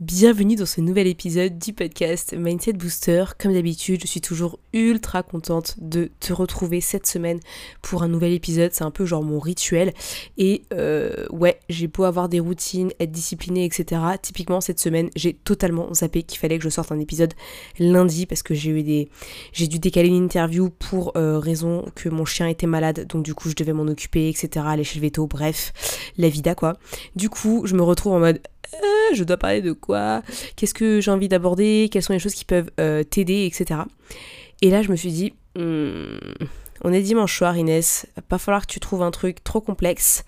Bienvenue 0.00 0.54
dans 0.54 0.64
ce 0.64 0.80
nouvel 0.80 1.08
épisode 1.08 1.58
du 1.58 1.72
podcast 1.72 2.32
Mindset 2.32 2.74
Booster. 2.74 3.24
Comme 3.36 3.52
d'habitude, 3.52 4.02
je 4.02 4.06
suis 4.06 4.20
toujours 4.20 4.60
ultra 4.72 5.24
contente 5.24 5.74
de 5.78 6.12
te 6.20 6.32
retrouver 6.32 6.80
cette 6.80 7.04
semaine 7.04 7.40
pour 7.82 8.04
un 8.04 8.08
nouvel 8.08 8.32
épisode. 8.32 8.70
C'est 8.72 8.84
un 8.84 8.92
peu 8.92 9.06
genre 9.06 9.24
mon 9.24 9.40
rituel. 9.40 9.92
Et 10.36 10.62
euh, 10.72 11.26
ouais, 11.30 11.58
j'ai 11.68 11.88
beau 11.88 12.04
avoir 12.04 12.28
des 12.28 12.38
routines, 12.38 12.92
être 13.00 13.10
disciplinée, 13.10 13.64
etc. 13.64 14.00
Typiquement, 14.22 14.60
cette 14.60 14.78
semaine, 14.78 15.10
j'ai 15.16 15.34
totalement 15.34 15.92
zappé 15.92 16.22
qu'il 16.22 16.38
fallait 16.38 16.58
que 16.58 16.64
je 16.64 16.68
sorte 16.68 16.92
un 16.92 17.00
épisode 17.00 17.34
lundi 17.80 18.26
parce 18.26 18.44
que 18.44 18.54
j'ai 18.54 18.70
eu 18.70 18.84
des. 18.84 19.08
J'ai 19.52 19.66
dû 19.66 19.80
décaler 19.80 20.10
une 20.10 20.22
interview 20.26 20.70
pour 20.70 21.16
euh, 21.16 21.40
raison 21.40 21.84
que 21.96 22.08
mon 22.08 22.24
chien 22.24 22.46
était 22.46 22.68
malade. 22.68 23.04
Donc, 23.08 23.24
du 23.24 23.34
coup, 23.34 23.50
je 23.50 23.56
devais 23.56 23.72
m'en 23.72 23.88
occuper, 23.88 24.28
etc. 24.28 24.64
Aller 24.68 24.84
chez 24.84 25.00
le 25.00 25.06
veto, 25.06 25.26
bref, 25.26 25.72
la 26.16 26.28
vida 26.28 26.54
quoi. 26.54 26.74
Du 27.16 27.28
coup, 27.28 27.62
je 27.66 27.74
me 27.74 27.82
retrouve 27.82 28.12
en 28.12 28.20
mode 28.20 28.40
euh, 28.74 29.14
je 29.14 29.24
dois 29.24 29.36
parler 29.36 29.62
de 29.62 29.72
quoi? 29.72 30.22
Qu'est-ce 30.56 30.74
que 30.74 31.00
j'ai 31.00 31.10
envie 31.10 31.28
d'aborder? 31.28 31.88
Quelles 31.90 32.02
sont 32.02 32.12
les 32.12 32.18
choses 32.18 32.34
qui 32.34 32.44
peuvent 32.44 32.70
euh, 32.80 33.02
t'aider, 33.02 33.46
etc. 33.46 33.80
Et 34.62 34.70
là, 34.70 34.82
je 34.82 34.90
me 34.90 34.96
suis 34.96 35.12
dit, 35.12 35.34
hmm, 35.56 36.16
on 36.82 36.92
est 36.92 37.00
dimanche 37.00 37.36
soir, 37.36 37.56
Inès, 37.56 38.06
pas 38.28 38.38
falloir 38.38 38.66
que 38.66 38.72
tu 38.72 38.80
trouves 38.80 39.02
un 39.02 39.10
truc 39.10 39.42
trop 39.42 39.60
complexe, 39.60 40.24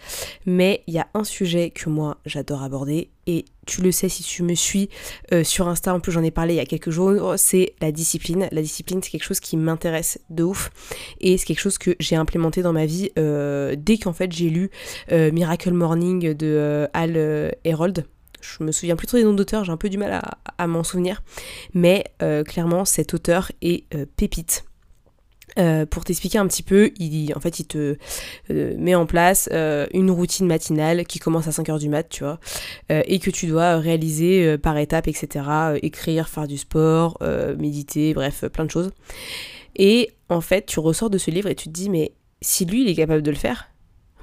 mais 0.46 0.82
il 0.86 0.94
y 0.94 0.98
a 0.98 1.06
un 1.14 1.24
sujet 1.24 1.70
que 1.70 1.88
moi 1.88 2.18
j'adore 2.26 2.62
aborder. 2.62 3.10
Et 3.26 3.44
tu 3.66 3.82
le 3.82 3.92
sais 3.92 4.08
si 4.08 4.24
tu 4.24 4.42
me 4.42 4.54
suis 4.54 4.88
euh, 5.32 5.44
sur 5.44 5.68
Insta, 5.68 5.94
en 5.94 6.00
plus 6.00 6.10
j'en 6.10 6.24
ai 6.24 6.32
parlé 6.32 6.54
il 6.54 6.56
y 6.56 6.60
a 6.60 6.66
quelques 6.66 6.90
jours, 6.90 7.34
c'est 7.36 7.74
la 7.80 7.92
discipline. 7.92 8.48
La 8.50 8.62
discipline 8.62 9.00
c'est 9.02 9.10
quelque 9.10 9.24
chose 9.24 9.38
qui 9.38 9.56
m'intéresse 9.56 10.18
de 10.30 10.42
ouf. 10.42 10.72
Et 11.20 11.38
c'est 11.38 11.46
quelque 11.46 11.60
chose 11.60 11.78
que 11.78 11.94
j'ai 12.00 12.16
implémenté 12.16 12.62
dans 12.62 12.72
ma 12.72 12.86
vie 12.86 13.10
dès 13.14 13.98
qu'en 13.98 14.12
fait 14.12 14.32
j'ai 14.32 14.50
lu 14.50 14.70
Miracle 15.10 15.72
Morning 15.72 16.34
de 16.34 16.88
Al 16.92 17.54
Herold 17.64 18.06
je 18.40 18.64
me 18.64 18.72
souviens 18.72 18.96
plus 18.96 19.06
trop 19.06 19.16
des 19.16 19.24
noms 19.24 19.34
d'auteurs, 19.34 19.64
j'ai 19.64 19.72
un 19.72 19.76
peu 19.76 19.88
du 19.88 19.98
mal 19.98 20.20
à, 20.58 20.66
m'en 20.66 20.82
souvenir. 20.82 21.22
Mais 21.74 22.04
euh, 22.22 22.44
clairement, 22.44 22.84
cet 22.84 23.14
auteur 23.14 23.52
est 23.62 23.84
euh, 23.94 24.06
pépite. 24.16 24.64
Euh, 25.58 25.84
pour 25.84 26.04
t'expliquer 26.04 26.38
un 26.38 26.46
petit 26.46 26.62
peu, 26.62 26.92
il, 26.98 27.34
en 27.34 27.40
fait, 27.40 27.58
il 27.58 27.66
te 27.66 27.96
met 28.48 28.94
en 28.94 29.04
place 29.04 29.48
une 29.92 30.10
routine 30.10 30.46
matinale 30.46 31.04
qui 31.04 31.18
commence 31.18 31.48
à 31.48 31.50
5h 31.50 31.80
du 31.80 31.88
mat, 31.88 32.08
tu 32.08 32.22
vois, 32.22 32.38
et 32.88 33.18
que 33.18 33.30
tu 33.30 33.46
dois 33.46 33.78
réaliser 33.78 34.58
par 34.58 34.78
étapes, 34.78 35.08
etc. 35.08 35.44
écrire, 35.82 36.28
faire 36.28 36.46
du 36.46 36.56
sport, 36.56 37.18
méditer, 37.58 38.14
bref, 38.14 38.44
plein 38.46 38.64
de 38.64 38.70
choses. 38.70 38.92
Et 39.74 40.12
en 40.28 40.40
fait, 40.40 40.66
tu 40.66 40.78
ressors 40.78 41.10
de 41.10 41.18
ce 41.18 41.32
livre 41.32 41.48
et 41.48 41.56
tu 41.56 41.64
te 41.64 41.72
dis, 41.72 41.90
mais 41.90 42.12
si 42.40 42.64
lui, 42.64 42.82
il 42.82 42.88
est 42.88 42.94
capable 42.94 43.22
de 43.22 43.30
le 43.30 43.36
faire, 43.36 43.70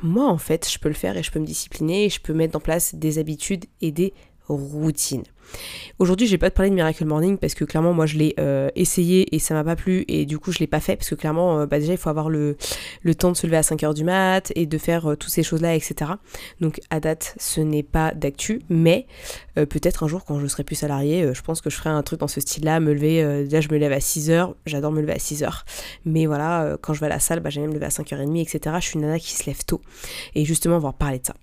moi 0.04 0.28
en 0.28 0.38
fait 0.38 0.70
je 0.70 0.80
peux 0.80 0.90
le 0.90 0.96
faire 0.96 1.18
et 1.18 1.24
je 1.24 1.32
peux 1.32 1.40
me 1.40 1.46
discipliner 1.46 2.06
et 2.06 2.10
je 2.10 2.22
peux 2.22 2.34
mettre 2.34 2.56
en 2.56 2.60
place 2.60 2.96
des 2.96 3.20
habitudes 3.20 3.66
et 3.82 3.92
des 3.92 4.14
routines. 4.48 5.24
Aujourd'hui, 6.00 6.28
je 6.28 6.32
vais 6.32 6.38
pas 6.38 6.50
te 6.50 6.56
parler 6.56 6.70
de 6.70 6.76
Miracle 6.76 7.06
Morning 7.06 7.38
parce 7.38 7.56
que 7.56 7.66
clairement, 7.66 7.94
moi, 7.94 8.06
je 8.06 8.18
l'ai 8.18 8.36
euh, 8.40 8.70
essayé 8.76 9.34
et 9.36 9.40
ça 9.40 9.54
m'a 9.54 9.64
pas 9.64 9.76
plu 9.76 10.06
et 10.08 10.26
du 10.26 10.38
coup, 10.38 10.52
je 10.52 10.60
l'ai 10.60 10.68
pas 10.68 10.80
fait 10.80 10.96
parce 10.96 11.10
que 11.10 11.16
clairement, 11.16 11.62
euh, 11.62 11.66
bah, 11.66 11.80
déjà, 11.80 11.94
il 11.94 11.98
faut 11.98 12.10
avoir 12.10 12.30
le, 12.30 12.56
temps 13.18 13.32
de 13.32 13.38
se 13.38 13.48
lever 13.48 13.58
à 13.58 13.62
5h 13.62 13.94
du 13.94 14.04
mat 14.04 14.52
et 14.56 14.66
de 14.66 14.78
faire 14.78 15.12
euh, 15.12 15.16
toutes 15.16 15.32
ces 15.32 15.44
choses-là, 15.44 15.76
etc. 15.76 16.12
Donc, 16.62 16.80
à 16.90 17.00
date, 17.00 17.36
ce 17.40 17.62
n'est 17.62 17.84
pas 17.84 18.12
d'actu, 18.14 18.62
mais 18.70 19.08
peut-être 19.56 20.04
un 20.04 20.08
jour, 20.08 20.24
quand 20.24 20.40
je 20.40 20.46
serai 20.46 20.64
plus 20.64 20.76
salarié, 20.76 21.34
je 21.34 21.42
pense 21.42 21.62
que 21.62 21.72
je 21.72 21.78
ferai 21.78 21.90
un 21.90 22.04
truc 22.04 22.20
dans 22.20 22.28
ce 22.28 22.40
style-là, 22.40 22.80
me 22.80 22.94
lever, 22.94 23.44
déjà, 23.44 23.60
je 23.60 23.70
me 23.70 23.78
lève 23.78 23.92
à 23.92 23.98
6h, 23.98 24.54
j'adore 24.68 24.92
me 24.92 25.02
lever 25.02 25.14
à 25.14 25.18
6h, 25.18 25.64
mais 26.06 26.28
voilà, 26.28 26.78
quand 26.82 26.94
je 26.94 27.00
vais 27.00 27.08
à 27.08 27.10
la 27.10 27.20
salle, 27.20 27.40
bah, 27.40 27.50
j'aime 27.50 27.66
me 27.68 27.74
lever 27.74 27.88
à 27.88 27.90
5h30, 27.90 28.40
etc. 28.40 28.76
Je 28.80 28.86
suis 28.86 28.96
une 28.96 29.02
nana 29.02 29.18
qui 29.18 29.32
se 29.34 29.48
lève 29.48 29.64
tôt 29.66 29.82
et 30.36 30.46
justement, 30.46 30.76
on 30.76 30.80
va 30.80 30.94
parler 30.94 31.18
de 31.18 31.26
ça. 31.26 31.34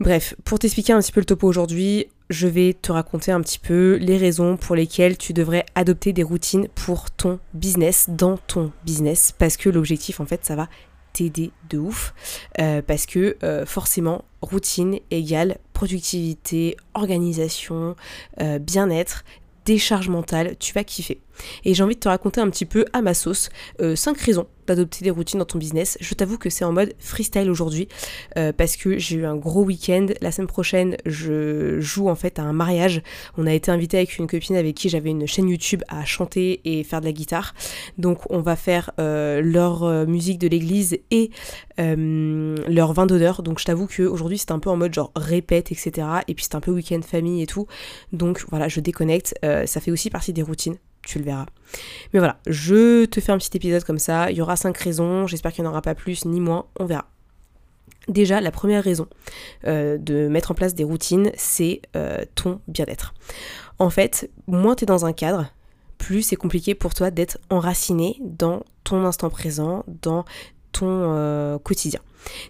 Bref, 0.00 0.34
pour 0.44 0.58
t'expliquer 0.58 0.92
un 0.92 1.00
petit 1.00 1.12
peu 1.12 1.20
le 1.20 1.26
topo 1.26 1.46
aujourd'hui, 1.46 2.08
je 2.28 2.48
vais 2.48 2.74
te 2.74 2.90
raconter 2.90 3.30
un 3.30 3.40
petit 3.40 3.60
peu 3.60 3.96
les 4.00 4.16
raisons 4.16 4.56
pour 4.56 4.74
lesquelles 4.74 5.16
tu 5.16 5.32
devrais 5.32 5.64
adopter 5.76 6.12
des 6.12 6.24
routines 6.24 6.66
pour 6.74 7.12
ton 7.12 7.38
business, 7.52 8.06
dans 8.08 8.36
ton 8.36 8.72
business, 8.84 9.32
parce 9.38 9.56
que 9.56 9.68
l'objectif 9.68 10.18
en 10.18 10.26
fait 10.26 10.44
ça 10.44 10.56
va 10.56 10.68
t'aider 11.12 11.52
de 11.70 11.78
ouf, 11.78 12.12
euh, 12.58 12.82
parce 12.82 13.06
que 13.06 13.36
euh, 13.44 13.64
forcément 13.66 14.24
routine 14.42 14.98
égale 15.12 15.58
productivité, 15.72 16.76
organisation, 16.94 17.94
euh, 18.40 18.58
bien-être, 18.58 19.24
décharge 19.64 20.08
mentale, 20.08 20.56
tu 20.58 20.72
vas 20.72 20.82
kiffer. 20.82 21.20
Et 21.64 21.74
j'ai 21.74 21.82
envie 21.82 21.94
de 21.94 22.00
te 22.00 22.08
raconter 22.08 22.40
un 22.40 22.50
petit 22.50 22.66
peu 22.66 22.84
à 22.92 23.02
ma 23.02 23.14
sauce 23.14 23.48
5 23.80 24.18
raisons 24.18 24.46
d'adopter 24.66 25.04
des 25.04 25.10
routines 25.10 25.38
dans 25.38 25.44
ton 25.44 25.58
business. 25.58 25.96
Je 26.00 26.14
t'avoue 26.14 26.38
que 26.38 26.50
c'est 26.50 26.64
en 26.64 26.72
mode 26.72 26.94
freestyle 26.98 27.50
aujourd'hui 27.50 27.88
euh, 28.36 28.52
parce 28.52 28.76
que 28.76 28.98
j'ai 28.98 29.16
eu 29.16 29.26
un 29.26 29.36
gros 29.36 29.64
week-end. 29.64 30.06
La 30.20 30.32
semaine 30.32 30.48
prochaine, 30.48 30.96
je 31.06 31.80
joue 31.80 32.08
en 32.08 32.14
fait 32.14 32.38
à 32.38 32.42
un 32.42 32.52
mariage. 32.52 33.02
On 33.36 33.46
a 33.46 33.52
été 33.52 33.70
invité 33.70 33.98
avec 33.98 34.18
une 34.18 34.26
copine 34.26 34.56
avec 34.56 34.74
qui 34.74 34.88
j'avais 34.88 35.10
une 35.10 35.26
chaîne 35.26 35.48
YouTube 35.48 35.82
à 35.88 36.04
chanter 36.04 36.60
et 36.64 36.84
faire 36.84 37.00
de 37.00 37.06
la 37.06 37.12
guitare. 37.12 37.54
Donc 37.98 38.30
on 38.30 38.40
va 38.40 38.56
faire 38.56 38.90
euh, 39.00 39.40
leur 39.42 39.84
euh, 39.84 40.06
musique 40.06 40.38
de 40.38 40.48
l'église 40.48 40.98
et 41.10 41.30
leur 41.76 42.92
vin 42.92 43.06
d'odeur. 43.06 43.42
Donc 43.42 43.58
je 43.58 43.64
t'avoue 43.64 43.86
qu'aujourd'hui 43.86 44.38
c'est 44.38 44.52
un 44.52 44.58
peu 44.58 44.70
en 44.70 44.76
mode 44.76 44.94
genre 44.94 45.10
répète, 45.16 45.72
etc. 45.72 46.06
Et 46.28 46.34
puis 46.34 46.44
c'est 46.44 46.54
un 46.54 46.60
peu 46.60 46.70
week-end 46.70 47.00
famille 47.02 47.42
et 47.42 47.46
tout. 47.46 47.66
Donc 48.12 48.44
voilà, 48.50 48.68
je 48.68 48.80
déconnecte. 48.80 49.34
ça 49.42 49.80
fait 49.80 49.90
aussi 49.90 50.08
partie 50.08 50.32
des 50.32 50.42
routines 50.42 50.76
tu 51.06 51.18
le 51.18 51.24
verras. 51.24 51.46
Mais 52.12 52.18
voilà, 52.18 52.38
je 52.46 53.04
te 53.04 53.20
fais 53.20 53.32
un 53.32 53.38
petit 53.38 53.56
épisode 53.56 53.84
comme 53.84 53.98
ça. 53.98 54.30
Il 54.30 54.36
y 54.36 54.42
aura 54.42 54.56
cinq 54.56 54.76
raisons. 54.78 55.26
J'espère 55.26 55.52
qu'il 55.52 55.62
n'y 55.62 55.68
en 55.68 55.72
aura 55.72 55.82
pas 55.82 55.94
plus 55.94 56.24
ni 56.24 56.40
moins. 56.40 56.66
On 56.78 56.86
verra. 56.86 57.06
Déjà, 58.08 58.40
la 58.40 58.50
première 58.50 58.84
raison 58.84 59.06
euh, 59.66 59.96
de 59.98 60.28
mettre 60.28 60.50
en 60.50 60.54
place 60.54 60.74
des 60.74 60.84
routines, 60.84 61.32
c'est 61.36 61.80
euh, 61.96 62.24
ton 62.34 62.60
bien-être. 62.68 63.14
En 63.78 63.90
fait, 63.90 64.30
moins 64.46 64.74
tu 64.74 64.84
es 64.84 64.86
dans 64.86 65.06
un 65.06 65.12
cadre, 65.12 65.46
plus 65.96 66.22
c'est 66.22 66.36
compliqué 66.36 66.74
pour 66.74 66.94
toi 66.94 67.10
d'être 67.10 67.38
enraciné 67.48 68.18
dans 68.20 68.62
ton 68.84 69.04
instant 69.04 69.30
présent, 69.30 69.84
dans 70.02 70.24
ton 70.74 70.86
euh, 70.88 71.58
quotidien. 71.58 72.00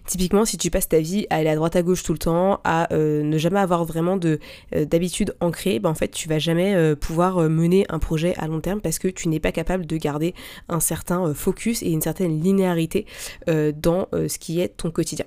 Typiquement, 0.07 0.45
si 0.45 0.57
tu 0.57 0.71
passes 0.71 0.87
ta 0.87 0.99
vie 0.99 1.27
à 1.29 1.35
aller 1.35 1.49
à 1.49 1.55
droite 1.55 1.75
à 1.75 1.81
gauche 1.81 2.01
tout 2.01 2.13
le 2.13 2.17
temps, 2.17 2.61
à 2.63 2.91
euh, 2.93 3.23
ne 3.23 3.37
jamais 3.37 3.59
avoir 3.59 3.83
vraiment 3.83 4.17
euh, 4.23 4.37
d'habitude 4.85 5.35
ancrée, 5.41 5.79
ben 5.79 5.89
en 5.89 5.95
fait, 5.95 6.09
tu 6.09 6.29
vas 6.29 6.39
jamais 6.39 6.95
pouvoir 6.95 7.39
mener 7.49 7.85
un 7.89 7.99
projet 7.99 8.33
à 8.37 8.47
long 8.47 8.61
terme 8.61 8.79
parce 8.81 8.99
que 8.99 9.09
tu 9.09 9.27
n'es 9.27 9.41
pas 9.41 9.51
capable 9.51 9.85
de 9.85 9.97
garder 9.97 10.33
un 10.69 10.79
certain 10.79 11.33
focus 11.33 11.83
et 11.83 11.89
une 11.91 12.01
certaine 12.01 12.41
linéarité 12.41 13.05
dans 13.47 14.07
ce 14.13 14.39
qui 14.39 14.61
est 14.61 14.69
ton 14.69 14.91
quotidien. 14.91 15.25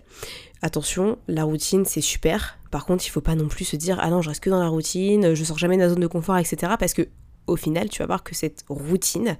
Attention, 0.62 1.18
la 1.28 1.44
routine 1.44 1.84
c'est 1.84 2.00
super. 2.00 2.58
Par 2.70 2.84
contre, 2.84 3.06
il 3.06 3.10
faut 3.10 3.20
pas 3.20 3.34
non 3.34 3.48
plus 3.48 3.64
se 3.64 3.76
dire 3.76 3.98
ah 4.00 4.10
non, 4.10 4.22
je 4.22 4.30
reste 4.30 4.42
que 4.42 4.50
dans 4.50 4.60
la 4.60 4.68
routine, 4.68 5.34
je 5.34 5.44
sors 5.44 5.58
jamais 5.58 5.76
de 5.76 5.82
la 5.82 5.90
zone 5.90 6.00
de 6.00 6.06
confort, 6.06 6.38
etc. 6.38 6.72
Parce 6.78 6.94
que 6.94 7.06
au 7.48 7.56
final, 7.56 7.88
tu 7.88 8.00
vas 8.00 8.06
voir 8.06 8.22
que 8.22 8.34
cette 8.34 8.64
routine, 8.68 9.36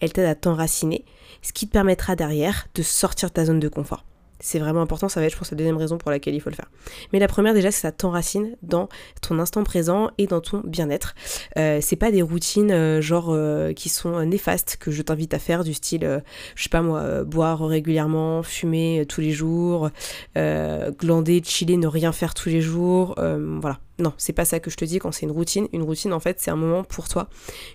elle 0.00 0.12
t'aide 0.12 0.26
à 0.26 0.34
t'enraciner, 0.34 1.04
ce 1.42 1.52
qui 1.52 1.66
te 1.66 1.72
permettra 1.72 2.16
derrière 2.16 2.68
de 2.74 2.82
sortir 2.82 3.28
de 3.28 3.34
ta 3.34 3.44
zone 3.44 3.60
de 3.60 3.68
confort. 3.68 4.04
C'est 4.40 4.60
vraiment 4.60 4.82
important, 4.82 5.08
ça 5.08 5.18
va 5.18 5.26
être, 5.26 5.32
je 5.32 5.38
pense, 5.38 5.50
la 5.50 5.56
deuxième 5.56 5.76
raison 5.76 5.98
pour 5.98 6.12
laquelle 6.12 6.34
il 6.34 6.40
faut 6.40 6.50
le 6.50 6.54
faire. 6.54 6.70
Mais 7.12 7.18
la 7.18 7.26
première, 7.26 7.54
déjà, 7.54 7.72
c'est 7.72 7.78
que 7.78 7.82
ça 7.82 7.92
t'enracine 7.92 8.56
dans 8.62 8.88
ton 9.20 9.40
instant 9.40 9.64
présent 9.64 10.10
et 10.16 10.28
dans 10.28 10.40
ton 10.40 10.62
bien-être. 10.64 11.16
Euh, 11.58 11.80
c'est 11.82 11.96
pas 11.96 12.12
des 12.12 12.22
routines, 12.22 12.70
euh, 12.70 13.00
genre, 13.00 13.30
euh, 13.30 13.72
qui 13.72 13.88
sont 13.88 14.24
néfastes 14.24 14.76
que 14.78 14.92
je 14.92 15.02
t'invite 15.02 15.34
à 15.34 15.40
faire, 15.40 15.64
du 15.64 15.74
style, 15.74 16.22
je 16.54 16.62
sais 16.62 16.68
pas 16.68 16.82
moi, 16.82 17.24
boire 17.24 17.66
régulièrement, 17.66 18.44
fumer 18.44 19.04
tous 19.08 19.20
les 19.20 19.32
jours, 19.32 19.90
glander, 20.36 21.42
chiller, 21.44 21.76
ne 21.76 21.88
rien 21.88 22.12
faire 22.12 22.34
tous 22.34 22.48
les 22.48 22.60
jours, 22.60 23.16
voilà. 23.16 23.80
Non, 24.00 24.12
c'est 24.16 24.32
pas 24.32 24.44
ça 24.44 24.60
que 24.60 24.70
je 24.70 24.76
te 24.76 24.84
dis 24.84 25.00
quand 25.00 25.10
c'est 25.10 25.26
une 25.26 25.32
routine. 25.32 25.66
Une 25.72 25.82
routine, 25.82 26.12
en 26.12 26.20
fait, 26.20 26.38
c'est 26.40 26.52
un 26.52 26.56
moment 26.56 26.84
pour 26.84 27.08
toi 27.08 27.28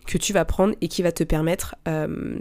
que 0.08 0.18
tu 0.18 0.32
vas 0.32 0.46
prendre 0.46 0.74
et 0.80 0.88
qui 0.88 1.04
va 1.04 1.12
te 1.12 1.24
permettre 1.26 1.76
euh, 1.88 2.40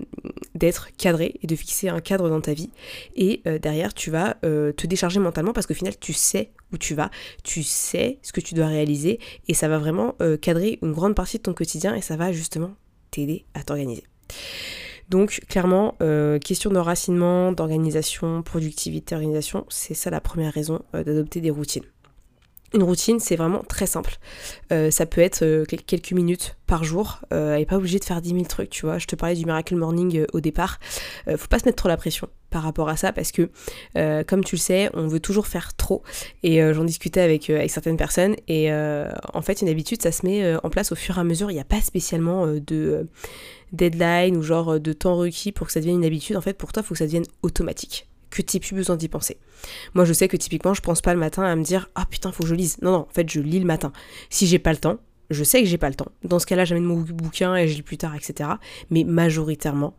d'être 0.55 0.91
cadré 0.97 1.35
et 1.43 1.49
de 1.49 1.57
fixer 1.57 1.89
un 1.89 2.01
cadre 2.01 2.29
dans 2.29 2.41
ta 2.41 2.55
vie. 2.55 2.71
Et 3.17 3.43
euh, 3.47 3.59
derrière, 3.59 3.93
tu 3.93 4.11
vas 4.11 4.37
euh, 4.45 4.73
te 4.73 4.87
décharger 4.87 5.19
mentalement 5.19 5.53
parce 5.53 5.67
qu'au 5.67 5.75
final, 5.75 5.99
tu 5.99 6.13
sais 6.13 6.53
où 6.73 6.79
tu 6.79 6.95
vas, 6.95 7.11
tu 7.43 7.65
sais 7.65 8.21
ce 8.23 8.33
que 8.33 8.41
tu 8.41 8.55
dois 8.55 8.67
réaliser 8.67 9.19
et 9.49 9.55
ça 9.55 9.69
va 9.69 9.79
vraiment 9.79 10.15
cadrer 10.41 10.79
une 10.81 10.93
grande 10.93 11.15
partie 11.15 11.37
de 11.37 11.43
ton 11.43 11.53
quotidien 11.53 11.95
et 11.95 12.01
ça 12.01 12.17
va 12.17 12.33
justement 12.33 12.71
t'aider 13.11 13.45
à 13.53 13.63
t'organiser. 13.63 14.05
Donc 15.11 15.43
clairement, 15.51 15.99
question 16.43 16.71
d'enracinement, 16.71 17.53
d'organisation, 17.53 18.43
productivité, 18.43 19.15
organisation, 19.15 19.67
c'est 19.69 19.93
ça 19.93 20.09
la 20.09 20.23
première 20.23 20.55
raison 20.55 20.81
d'adopter 20.95 21.43
des 21.43 21.51
routines. 21.51 21.85
Une 22.75 22.83
routine, 22.83 23.21
c'est 23.21 23.37
vraiment 23.37 23.63
très 23.69 23.87
simple. 23.87 24.17
Euh, 24.73 24.91
ça 24.91 25.05
peut 25.05 25.21
être 25.21 25.43
euh, 25.43 25.65
quelques 25.65 26.13
minutes 26.13 26.57
par 26.67 26.85
jour 26.85 27.21
euh, 27.33 27.57
et 27.57 27.67
pas 27.67 27.77
obligé 27.77 27.99
de 27.99 28.05
faire 28.05 28.23
10 28.23 28.31
000 28.31 28.45
trucs, 28.45 28.71
tu 28.71 28.87
vois. 28.87 28.97
Je 28.97 29.07
te 29.07 29.15
parlais 29.15 29.35
du 29.35 29.45
Miracle 29.45 29.77
Morning 29.77 30.25
au 30.33 30.41
départ. 30.41 30.79
faut 31.27 31.49
pas 31.49 31.59
se 31.59 31.67
mettre 31.67 31.77
trop 31.77 31.89
la 31.89 31.99
pression 31.99 32.29
par 32.49 32.63
rapport 32.63 32.89
à 32.89 32.97
ça 32.97 33.13
parce 33.13 33.33
que, 33.33 33.51
comme 34.25 34.45
tu 34.45 34.57
le 34.57 34.61
sais, 34.61 34.91
on 34.95 35.07
veut 35.07 35.21
toujours 35.21 35.47
faire 35.47 35.75
trop. 35.75 36.03
Et 36.43 36.61
j'en 36.73 36.85
discutais 36.85 37.21
avec, 37.21 37.51
avec 37.51 37.71
certaines 37.71 37.97
personnes. 37.97 38.37
Et 38.49 38.73
en 38.73 39.43
fait, 39.43 39.63
une 39.63 39.69
habitude, 39.69 40.03
ça 40.03 40.13
se 40.13 40.25
met 40.27 40.57
en 40.63 40.71
place 40.71 40.93
au 40.93 40.95
fur 40.95 41.17
et 41.17 41.21
à 41.21 41.25
mesure. 41.25 41.51
Il 41.51 41.55
n'y 41.55 41.61
a 41.61 41.65
pas 41.65 41.81
spécialement 41.81 42.47
de 42.47 43.07
deadline 43.73 44.37
ou 44.37 44.43
genre 44.43 44.79
de 44.81 44.93
temps 44.93 45.17
requis 45.17 45.53
pour 45.53 45.67
que 45.67 45.73
ça 45.73 45.81
devienne 45.81 45.97
une 45.97 46.05
habitude. 46.05 46.37
En 46.37 46.43
fait, 46.43 46.55
pour 46.55 46.73
toi, 46.73 46.83
il 46.83 46.87
faut 46.87 46.95
que 46.95 46.99
ça 46.99 47.07
devienne 47.07 47.27
automatique 47.43 48.07
que 48.33 48.43
tu 48.43 48.59
plus 48.59 48.75
besoin 48.75 48.97
d'y 48.97 49.09
penser. 49.09 49.39
Moi, 49.95 50.05
je 50.05 50.13
sais 50.13 50.29
que 50.29 50.37
typiquement, 50.37 50.75
je 50.75 50.81
pense 50.81 51.01
pas 51.01 51.15
le 51.15 51.21
matin 51.21 51.43
à 51.43 51.55
me 51.55 51.63
dire 51.63 51.91
Ah 51.95 52.07
putain, 52.09 52.33
faut 52.33 52.43
que 52.43 52.49
je 52.49 52.55
lise. 52.55 52.79
Non, 52.83 52.91
non, 52.91 52.99
en 52.99 53.13
fait, 53.13 53.29
je 53.31 53.41
lis 53.41 53.61
le 53.61 53.67
matin. 53.67 53.93
Si 54.31 54.47
j'ai 54.47 54.59
pas 54.59 54.73
le 54.73 54.79
temps, 54.79 54.99
je 55.31 55.45
sais 55.45 55.61
que 55.63 55.69
j'ai 55.69 55.79
pas 55.79 55.89
le 55.89 55.95
temps. 55.95 56.11
Dans 56.25 56.39
ce 56.39 56.47
cas-là, 56.47 56.65
j'amène 56.65 56.85
mon 56.85 57.01
bouquin 57.01 57.55
et 57.55 57.69
je 57.69 57.75
lis 57.75 57.83
plus 57.83 57.99
tard, 57.99 58.15
etc. 58.15 58.51
Mais 58.91 59.05
majoritairement, 59.05 59.95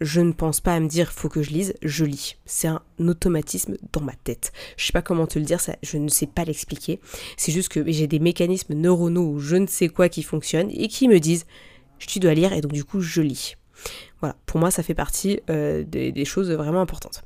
je 0.00 0.20
ne 0.20 0.32
pense 0.32 0.60
pas 0.60 0.74
à 0.74 0.80
me 0.80 0.88
dire 0.88 1.12
faut 1.12 1.28
que 1.28 1.42
je 1.42 1.50
lise, 1.50 1.74
je 1.82 2.04
lis. 2.04 2.36
C'est 2.44 2.68
un 2.68 2.82
automatisme 2.98 3.76
dans 3.92 4.00
ma 4.00 4.14
tête. 4.14 4.52
Je 4.76 4.86
sais 4.86 4.92
pas 4.92 5.02
comment 5.02 5.26
te 5.26 5.38
le 5.38 5.44
dire, 5.44 5.60
ça, 5.60 5.76
je 5.82 5.98
ne 5.98 6.08
sais 6.08 6.26
pas 6.26 6.44
l'expliquer. 6.44 7.00
C'est 7.36 7.52
juste 7.52 7.68
que 7.68 7.84
j'ai 7.90 8.06
des 8.06 8.18
mécanismes 8.18 8.74
neuronaux 8.74 9.32
ou 9.32 9.38
je 9.38 9.56
ne 9.56 9.66
sais 9.66 9.88
quoi 9.88 10.08
qui 10.08 10.22
fonctionnent 10.22 10.70
et 10.70 10.88
qui 10.88 11.08
me 11.08 11.18
disent 11.18 11.46
tu 11.98 12.18
dois 12.18 12.34
lire 12.34 12.52
et 12.52 12.60
donc 12.60 12.72
du 12.72 12.84
coup 12.84 13.00
je 13.00 13.20
lis. 13.20 13.56
Voilà, 14.20 14.36
pour 14.46 14.58
moi 14.58 14.70
ça 14.72 14.82
fait 14.82 14.94
partie 14.94 15.40
euh, 15.50 15.84
des 15.84 16.24
choses 16.24 16.50
vraiment 16.50 16.80
importantes. 16.80 17.22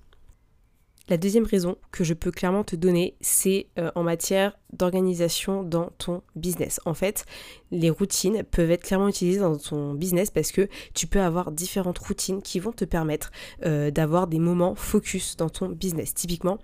La 1.08 1.16
deuxième 1.16 1.44
raison 1.44 1.76
que 1.92 2.02
je 2.02 2.14
peux 2.14 2.32
clairement 2.32 2.64
te 2.64 2.74
donner, 2.74 3.16
c'est 3.20 3.68
euh, 3.78 3.92
en 3.94 4.02
matière 4.02 4.58
d'organisation 4.72 5.62
dans 5.62 5.90
ton 5.98 6.22
business. 6.34 6.80
En 6.84 6.94
fait, 6.94 7.24
les 7.70 7.90
routines 7.90 8.42
peuvent 8.44 8.70
être 8.70 8.84
clairement 8.84 9.08
utilisées 9.08 9.40
dans 9.40 9.56
ton 9.56 9.94
business 9.94 10.30
parce 10.30 10.52
que 10.52 10.68
tu 10.94 11.06
peux 11.06 11.20
avoir 11.20 11.50
différentes 11.50 11.98
routines 11.98 12.42
qui 12.42 12.60
vont 12.60 12.72
te 12.72 12.84
permettre 12.84 13.30
euh, 13.64 13.90
d'avoir 13.90 14.26
des 14.26 14.38
moments 14.38 14.74
focus 14.74 15.36
dans 15.36 15.48
ton 15.48 15.68
business. 15.68 16.14
Typiquement, 16.14 16.58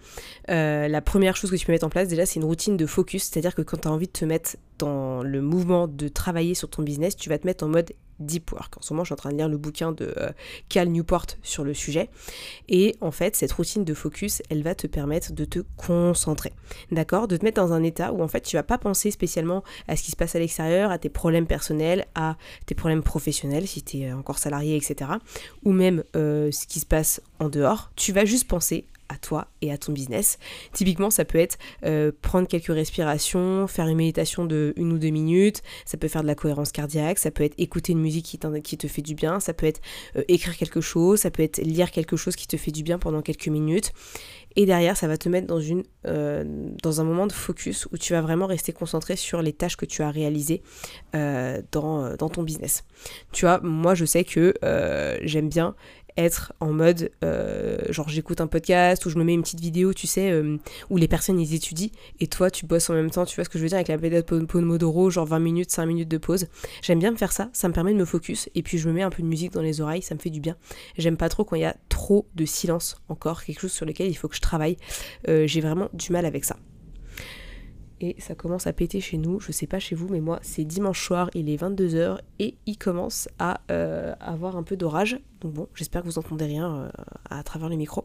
euh, 0.51 0.89
la 0.89 1.01
première 1.01 1.37
chose 1.37 1.51
que 1.51 1.57
tu 1.57 1.67
peux 1.67 1.73
mettre 1.73 1.87
en 1.87 1.91
place 1.91 2.09
déjà, 2.09 2.27
c'est 2.27 2.41
une 2.41 2.47
routine 2.47 2.77
de 2.77 2.87
focus, 2.87 3.25
c'est-à-dire 3.25 3.55
que 3.55 3.63
quand 3.63 3.79
tu 3.79 3.89
as 3.89 3.93
envie 3.93 4.07
de 4.07 4.13
te 4.13 4.25
mettre 4.25 4.57
dans 4.79 5.23
le 5.23 5.41
mouvement 5.41 5.89
de 5.89 6.09
travailler 6.09 6.55
sur 6.55 6.69
ton 6.69 6.83
business, 6.83 7.17
tu 7.17 7.29
vas 7.29 7.39
te 7.39 7.47
mettre 7.47 7.65
en 7.65 7.69
mode 7.69 7.93
deep 8.27 8.53
work. 8.53 8.79
En 8.79 8.83
ce 8.83 8.93
moment, 8.93 9.05
je 9.05 9.09
suis 9.09 9.15
en 9.15 9.17
train 9.17 9.31
de 9.31 9.37
lire 9.37 9.49
le 9.49 9.59
bouquin 9.59 9.93
de 9.93 10.15
euh, 10.17 10.31
Cal 10.69 10.89
Newport 10.89 11.27
sur 11.43 11.65
le 11.65 11.75
sujet. 11.75 12.09
Et 12.69 12.97
en 13.01 13.11
fait, 13.11 13.37
cette 13.37 13.53
routine 13.53 13.85
de 13.85 13.95
focus, 13.95 14.43
elle 14.51 14.63
va 14.63 14.75
te 14.75 14.87
permettre 14.87 15.33
de 15.33 15.45
te 15.45 15.61
concentrer. 15.77 16.53
D'accord? 16.91 17.29
De 17.29 17.37
te 17.37 17.45
mettre 17.45 17.61
dans 17.61 17.73
un 17.73 17.83
état 17.83 18.13
où 18.13 18.23
en 18.23 18.29
fait, 18.29 18.43
tu 18.43 18.57
vas 18.57 18.63
pas 18.63 18.79
penser 18.79 19.11
spécialement 19.11 19.63
à 19.89 19.97
ce 19.97 20.03
qui 20.03 20.11
se 20.11 20.17
passe 20.17 20.35
à 20.35 20.39
l'extérieur, 20.39 20.91
à 20.93 20.99
tes 20.99 21.09
problèmes 21.09 21.47
personnels, 21.47 22.07
à 22.15 22.37
tes 22.67 22.75
problèmes 22.75 23.03
professionnels, 23.03 23.67
si 23.67 23.83
tu 23.83 23.99
es 23.99 24.11
euh, 24.11 24.17
encore 24.17 24.39
salarié, 24.39 24.77
etc. 24.77 25.13
Ou 25.65 25.73
même 25.73 26.05
euh, 26.17 26.51
ce 26.51 26.67
qui 26.67 26.81
se 26.81 26.87
passe 26.87 27.21
en 27.39 27.49
dehors. 27.49 27.91
Tu 27.97 28.13
vas 28.13 28.25
juste 28.25 28.49
penser 28.49 28.87
à 29.13 29.17
toi 29.17 29.49
et 29.61 29.71
à 29.71 29.79
ton 29.79 29.93
business. 29.93 30.39
Typiquement, 30.73 31.11
ça 31.11 31.25
peut 31.25 31.39
être 31.39 31.59
euh, 31.85 32.11
prendre 32.23 32.49
quelques 32.49 32.73
respirations, 32.73 33.67
faire 33.67 33.87
une 33.87 33.97
méditation 33.97 34.45
de 34.45 34.73
une 34.77 34.93
ou 34.93 34.99
deux 34.99 35.11
minutes, 35.11 35.63
ça 35.85 35.99
peut 35.99 36.09
faire 36.09 36.23
de 36.23 36.27
la 36.27 36.35
cohérence 36.35 36.73
cardiaque, 36.73 37.19
ça 37.19 37.31
peut 37.31 37.45
être 37.45 37.55
écouter 37.59 37.93
une 37.93 38.01
musique 38.01 38.25
qui, 38.25 38.39
te 38.79 38.89
fait 38.89 39.03
du 39.03 39.15
bien, 39.15 39.39
ça 39.39 39.53
peut 39.53 39.67
être 39.67 39.81
euh, 40.17 40.23
écrire 40.29 40.57
quelque 40.57 40.81
chose, 40.81 41.21
ça 41.21 41.31
peut 41.31 41.43
être 41.43 41.59
lire 41.59 41.91
quelque 41.91 42.17
chose 42.17 42.37
qui 42.37 42.49
te 42.49 42.57
fait 42.57 42.71
du 42.71 42.83
bien 42.83 42.99
pendant 42.99 43.23
quelques 43.23 43.49
minutes. 43.49 43.93
Et 44.55 44.67
derrière, 44.67 44.99
ça 44.99 45.09
va 45.09 45.17
te 45.17 45.31
mettre 45.31 45.47
dans, 45.47 45.61
une, 45.61 45.83
euh, 46.07 46.45
dans 46.83 47.01
un 47.01 47.05
moment 47.05 47.27
de 47.27 47.33
focus 47.33 47.87
où 47.91 47.97
tu 47.97 48.13
vas 48.13 48.21
vraiment 48.21 48.47
rester 48.47 48.73
concentré 48.73 49.17
sur 49.17 49.41
les 49.41 49.55
tâches 49.55 49.77
que 49.77 49.87
tu 49.87 50.03
as 50.03 50.11
réalisées 50.11 50.63
dans, 51.13 52.17
ton 52.17 52.43
business. 52.43 52.85
Tu 53.33 53.47
vois, 53.47 53.61
moi 53.63 53.95
je 53.95 54.05
sais 54.05 54.25
que 54.25 54.55
j'aime 55.23 55.49
bien 55.49 55.75
être 56.17 56.53
en 56.61 56.73
mode 56.73 57.11
euh, 57.25 57.79
genre 57.91 58.09
j'écoute 58.09 58.41
un 58.41 58.47
podcast 58.47 59.05
ou 59.07 59.11
je 59.11 59.19
me 59.19 59.25
mets 59.25 59.35
une 59.35 59.43
petite 59.43 59.61
vidéo 59.61 59.93
tu 59.93 60.07
sais 60.07 60.31
euh, 60.31 60.59
où 60.91 60.97
les 60.97 61.09
personnes 61.09 61.41
ils 61.41 61.55
étudient 61.55 61.91
et 62.21 62.27
toi 62.27 62.51
tu 62.51 62.67
bosses 62.67 62.91
en 62.91 62.95
même 62.95 63.11
temps 63.11 63.25
tu 63.25 63.37
vois 63.37 63.45
ce 63.45 63.49
que 63.49 63.59
je 63.59 63.63
veux 63.63 63.69
dire 63.69 63.77
avec 63.77 63.89
la 63.89 63.97
méthode 63.97 64.47
Pomodoro 64.47 65.11
genre 65.11 65.27
20 65.27 65.39
minutes 65.39 65.71
5 65.71 65.87
minutes 65.87 66.09
de 66.09 66.19
pause. 66.19 66.47
J'aime 66.83 66.99
bien 66.99 67.11
me 67.11 67.17
faire 67.17 67.33
ça 67.33 67.51
ça 67.53 67.69
me 67.69 67.73
permet 67.73 67.93
de 67.93 67.99
me 67.99 68.05
focus 68.05 68.49
et 68.55 68.63
puis 68.63 68.79
je 68.79 68.89
me 68.89 68.95
mets 68.95 69.03
un 69.03 69.11
peu 69.11 69.23
de 69.23 69.29
musique 69.29 69.53
dans 69.53 69.63
les 69.63 69.81
oreilles 69.81 70.03
ça 70.03 70.15
me 70.15 70.21
fait 70.21 70.31
du 70.31 70.41
bien. 70.41 70.57
J'aime 70.99 71.17
pas 71.17 71.29
trop 71.29 71.45
quand 71.45 71.57
il 71.57 71.63
y 71.63 71.67
a 71.67 71.77
trop 71.89 72.27
de 72.35 72.45
silence 72.45 72.97
encore 73.09 73.45
quelque 73.45 73.61
chose 73.61 73.73
sur 73.73 73.87
lequel 73.87 74.09
il 74.09 74.15
faut 74.15 74.29
que 74.29 74.37
je 74.37 74.41
travaille. 74.41 74.77
Euh, 75.29 75.47
j'ai 75.47 75.61
vraiment 75.61 75.89
du 75.93 76.13
mal 76.13 76.27
avec 76.27 76.45
ça 76.45 76.57
et 78.03 78.17
ça 78.19 78.35
commence 78.35 78.67
à 78.67 78.73
péter 78.73 79.01
chez 79.01 79.17
nous. 79.17 79.41
Je 79.41 79.53
sais 79.53 79.67
pas 79.67 79.79
chez 79.79 79.95
vous, 79.95 80.09
mais 80.09 80.21
moi, 80.21 80.39
c'est 80.43 80.65
dimanche 80.65 81.05
soir, 81.05 81.31
il 81.35 81.49
est 81.49 81.57
22h 81.57 82.19
et 82.39 82.57
il 82.67 82.77
commence 82.77 83.29
à 83.39 83.61
euh, 83.71 84.15
avoir 84.21 84.57
un 84.57 84.63
peu 84.63 84.77
d'orage. 84.77 85.21
Donc 85.41 85.53
bon, 85.53 85.69
j'espère 85.75 86.03
que 86.03 86.07
vous 86.07 86.19
entendez 86.19 86.45
rien 86.45 86.75
euh, 86.75 86.89
à 87.31 87.43
travers 87.43 87.69
le 87.69 87.77
micro. 87.77 88.05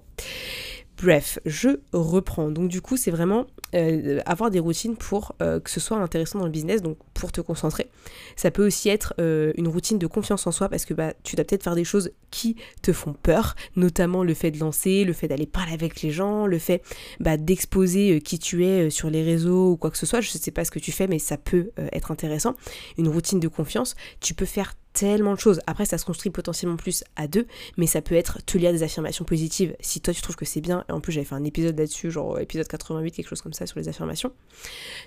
Bref, 1.01 1.37
je 1.45 1.69
reprends. 1.93 2.49
Donc 2.49 2.69
du 2.69 2.81
coup, 2.81 2.97
c'est 2.97 3.11
vraiment 3.11 3.45
euh, 3.75 4.19
avoir 4.25 4.49
des 4.49 4.59
routines 4.59 4.95
pour 4.95 5.35
euh, 5.43 5.59
que 5.59 5.69
ce 5.69 5.79
soit 5.79 5.97
intéressant 5.97 6.39
dans 6.39 6.45
le 6.45 6.51
business, 6.51 6.81
donc 6.81 6.97
pour 7.13 7.31
te 7.31 7.39
concentrer. 7.39 7.87
Ça 8.35 8.49
peut 8.49 8.65
aussi 8.65 8.89
être 8.89 9.13
euh, 9.19 9.53
une 9.57 9.67
routine 9.67 9.99
de 9.99 10.07
confiance 10.07 10.47
en 10.47 10.51
soi 10.51 10.69
parce 10.69 10.85
que 10.85 10.95
bah, 10.95 11.13
tu 11.21 11.35
dois 11.35 11.45
peut-être 11.45 11.63
faire 11.63 11.75
des 11.75 11.83
choses 11.83 12.11
qui 12.31 12.55
te 12.81 12.93
font 12.93 13.13
peur, 13.13 13.55
notamment 13.75 14.23
le 14.23 14.33
fait 14.33 14.49
de 14.49 14.59
lancer, 14.59 15.03
le 15.03 15.13
fait 15.13 15.27
d'aller 15.27 15.45
parler 15.45 15.73
avec 15.73 16.01
les 16.01 16.09
gens, 16.09 16.47
le 16.47 16.57
fait 16.57 16.81
bah, 17.19 17.37
d'exposer 17.37 18.19
qui 18.21 18.39
tu 18.39 18.65
es 18.65 18.89
sur 18.89 19.11
les 19.11 19.21
réseaux 19.21 19.73
ou 19.73 19.77
quoi 19.77 19.91
que 19.91 19.97
ce 19.97 20.07
soit. 20.07 20.21
Je 20.21 20.31
ne 20.35 20.39
sais 20.39 20.51
pas 20.51 20.65
ce 20.65 20.71
que 20.71 20.79
tu 20.79 20.91
fais, 20.91 21.07
mais 21.07 21.19
ça 21.19 21.37
peut 21.37 21.71
être 21.91 22.09
intéressant. 22.09 22.55
Une 22.97 23.07
routine 23.07 23.39
de 23.39 23.47
confiance, 23.47 23.95
tu 24.19 24.33
peux 24.33 24.45
faire 24.45 24.73
tellement 24.97 25.35
de 25.35 25.39
choses. 25.39 25.59
Après, 25.67 25.85
ça 25.85 25.99
se 25.99 26.05
construit 26.05 26.31
potentiellement 26.31 26.75
plus 26.75 27.03
à 27.15 27.27
deux, 27.27 27.45
mais 27.77 27.85
ça 27.85 28.01
peut 28.01 28.15
être 28.15 28.43
te 28.43 28.57
lire 28.57 28.71
des 28.71 28.81
affirmations 28.81 29.25
positives 29.25 29.75
si 29.79 30.01
toi 30.01 30.11
tu 30.11 30.23
trouves 30.23 30.35
que 30.35 30.45
c'est 30.45 30.59
bien. 30.59 30.83
Et 30.89 30.91
en 30.91 30.99
plus, 30.99 31.13
j'avais 31.13 31.25
fait 31.25 31.35
un 31.35 31.43
épisode 31.43 31.77
là-dessus, 31.77 32.09
genre 32.09 32.39
épisode 32.39 32.67
88, 32.67 33.11
quelque 33.11 33.27
chose 33.27 33.41
comme 33.41 33.53
ça 33.53 33.67
sur 33.67 33.77
les 33.77 33.89
affirmations. 33.89 34.31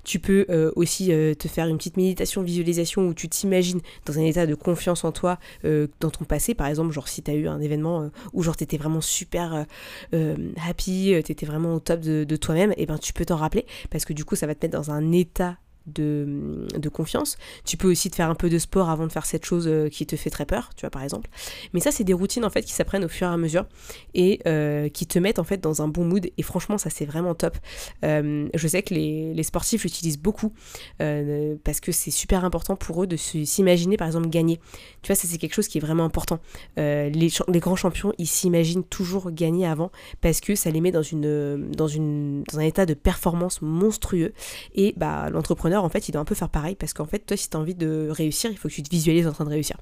Tu 0.05 0.21
peux 0.21 0.47
euh, 0.49 0.71
aussi 0.77 1.13
euh, 1.13 1.35
te 1.35 1.49
faire 1.49 1.67
une 1.67 1.77
petite 1.77 1.97
méditation, 1.97 2.43
visualisation 2.43 3.09
où 3.09 3.15
tu 3.15 3.29
t'imagines 3.29 3.81
dans 4.07 4.17
un 4.17 4.23
état 4.23 4.47
de 4.47 4.55
confiance 4.55 5.03
en 5.03 5.11
toi, 5.11 5.41
euh, 5.65 5.89
dans 5.99 6.11
ton 6.11 6.25
passé, 6.25 6.55
par 6.55 6.69
exemple, 6.69 6.93
genre 6.93 7.09
si 7.09 7.23
tu 7.25 7.31
as 7.33 7.35
eu 7.35 7.49
un 7.49 7.61
événement 7.61 8.11
où 8.33 8.45
genre 8.45 8.57
t'étais 8.57 8.77
vraiment 8.77 9.01
super 9.01 9.67
happy, 10.13 11.21
t'étais 11.25 11.47
vraiment 11.47 11.75
au 11.75 11.81
top 11.81 12.01
de, 12.01 12.23
de 12.23 12.37
toi-même, 12.37 12.73
et 12.77 12.87
ben 12.87 12.99
tu 12.99 13.13
peux 13.13 13.25
t'en 13.25 13.37
rappeler 13.37 13.67
parce 13.91 14.05
que 14.05 14.13
du 14.13 14.25
coup 14.25 14.37
ça 14.37 14.47
va 14.47 14.55
te 14.55 14.65
mettre 14.65 14.79
dans 14.79 14.93
un 14.93 15.11
état 15.11 15.57
de, 15.87 16.89
confiance. 16.93 17.37
Tu 17.65 17.77
peux 17.77 17.91
aussi 17.91 18.11
te 18.11 18.17
faire 18.17 18.29
un 18.29 18.35
peu 18.35 18.51
de 18.51 18.59
sport 18.59 18.91
avant 18.91 19.07
de 19.07 19.13
faire 19.13 19.25
cette 19.25 19.45
chose 19.45 19.69
euh, 19.69 19.89
qui 19.89 20.07
te 20.07 20.17
fait 20.17 20.31
très 20.31 20.45
peur, 20.45 20.71
tu 20.75 20.81
vois, 20.81 20.91
par 20.91 21.03
exemple. 21.03 21.31
Mais 21.73 21.81
ça, 21.81 21.93
c'est 21.93 22.05
des 22.05 22.13
routines, 22.13 22.45
en 22.45 22.51
fait, 22.51 22.63
qui 22.63 22.73
s'apprennent 22.73 23.05
au 23.05 23.09
fur 23.09 23.29
et 23.29 23.31
à 23.31 23.37
mesure 23.37 23.67
et 24.15 24.41
euh, 24.47 24.89
qui 24.89 25.07
te 25.07 25.19
mettent, 25.19 25.39
en 25.39 25.45
fait, 25.45 25.59
dans 25.59 25.83
un 25.83 25.89
bon 25.89 26.05
mood. 26.05 26.29
Et 26.37 26.43
franchement, 26.43 26.79
ça, 26.79 26.91
c'est 26.91 27.05
vraiment 27.05 27.35
top. 27.35 27.57
Euh, 28.05 28.49
je 28.55 28.69
sais 28.69 28.83
que 28.83 28.95
les, 28.95 29.43
sportifs 29.43 29.85
l'utilisent 29.85 30.19
beaucoup 30.19 30.53
parce 30.99 31.81
que 31.81 31.93
c'est 31.93 32.11
super 32.11 32.45
important 32.45 32.77
pour 32.77 33.03
eux 33.03 33.07
de 33.07 33.17
s'imaginer, 33.17 33.97
par 33.97 34.07
exemple, 34.07 34.29
gagner. 34.29 34.61
Tu 35.03 35.09
vois, 35.09 35.17
ça, 35.17 35.27
c'est 35.29 35.39
quelque 35.39 35.55
chose 35.55 35.69
qui 35.69 35.79
est 35.79 35.81
vraiment 35.81 36.05
important. 36.05 36.41
les, 36.77 37.31
grands 37.61 37.77
champions, 37.77 38.13
ils 38.19 38.27
s'imaginent 38.27 38.85
toujours 38.85 39.31
gagner 39.31 39.67
avant 39.67 39.91
parce 40.21 40.41
que 40.41 40.55
ça 40.55 40.71
les 40.71 40.81
met 40.81 40.93
dans, 40.93 41.01
dans, 41.01 41.89
une, 41.89 42.43
dans 42.45 42.59
un 42.59 42.63
état 42.63 42.87
de 42.87 42.95
performance 42.95 43.63
monstrueux. 43.63 44.33
Et 44.75 44.95
bah, 44.97 45.31
l'entrepreneur 45.31 45.70
en 45.79 45.89
fait, 45.89 46.09
il 46.09 46.13
doit 46.13 46.21
un 46.21 46.25
peu 46.25 46.35
faire 46.35 46.49
pareil 46.49 46.77
parce 46.77 46.93
qu'en 46.93 47.07
fait, 47.07 47.21
toi, 47.21 47.37
si 47.37 47.49
tu 47.49 47.57
as 47.57 47.61
envie 47.61 47.75
de 47.75 48.09
réussir, 48.11 48.51
il 48.51 48.59
faut 48.59 48.69
que 48.69 48.75
tu 48.75 48.83
te 48.83 48.91
visualises 48.91 49.27
en 49.27 49.33
train 49.33 49.45
de 49.45 49.51
réussir. 49.51 49.77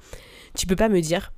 Tu 0.55 0.67
peux 0.67 0.77
pas 0.77 0.89
me 0.89 1.01
dire, 1.01 1.33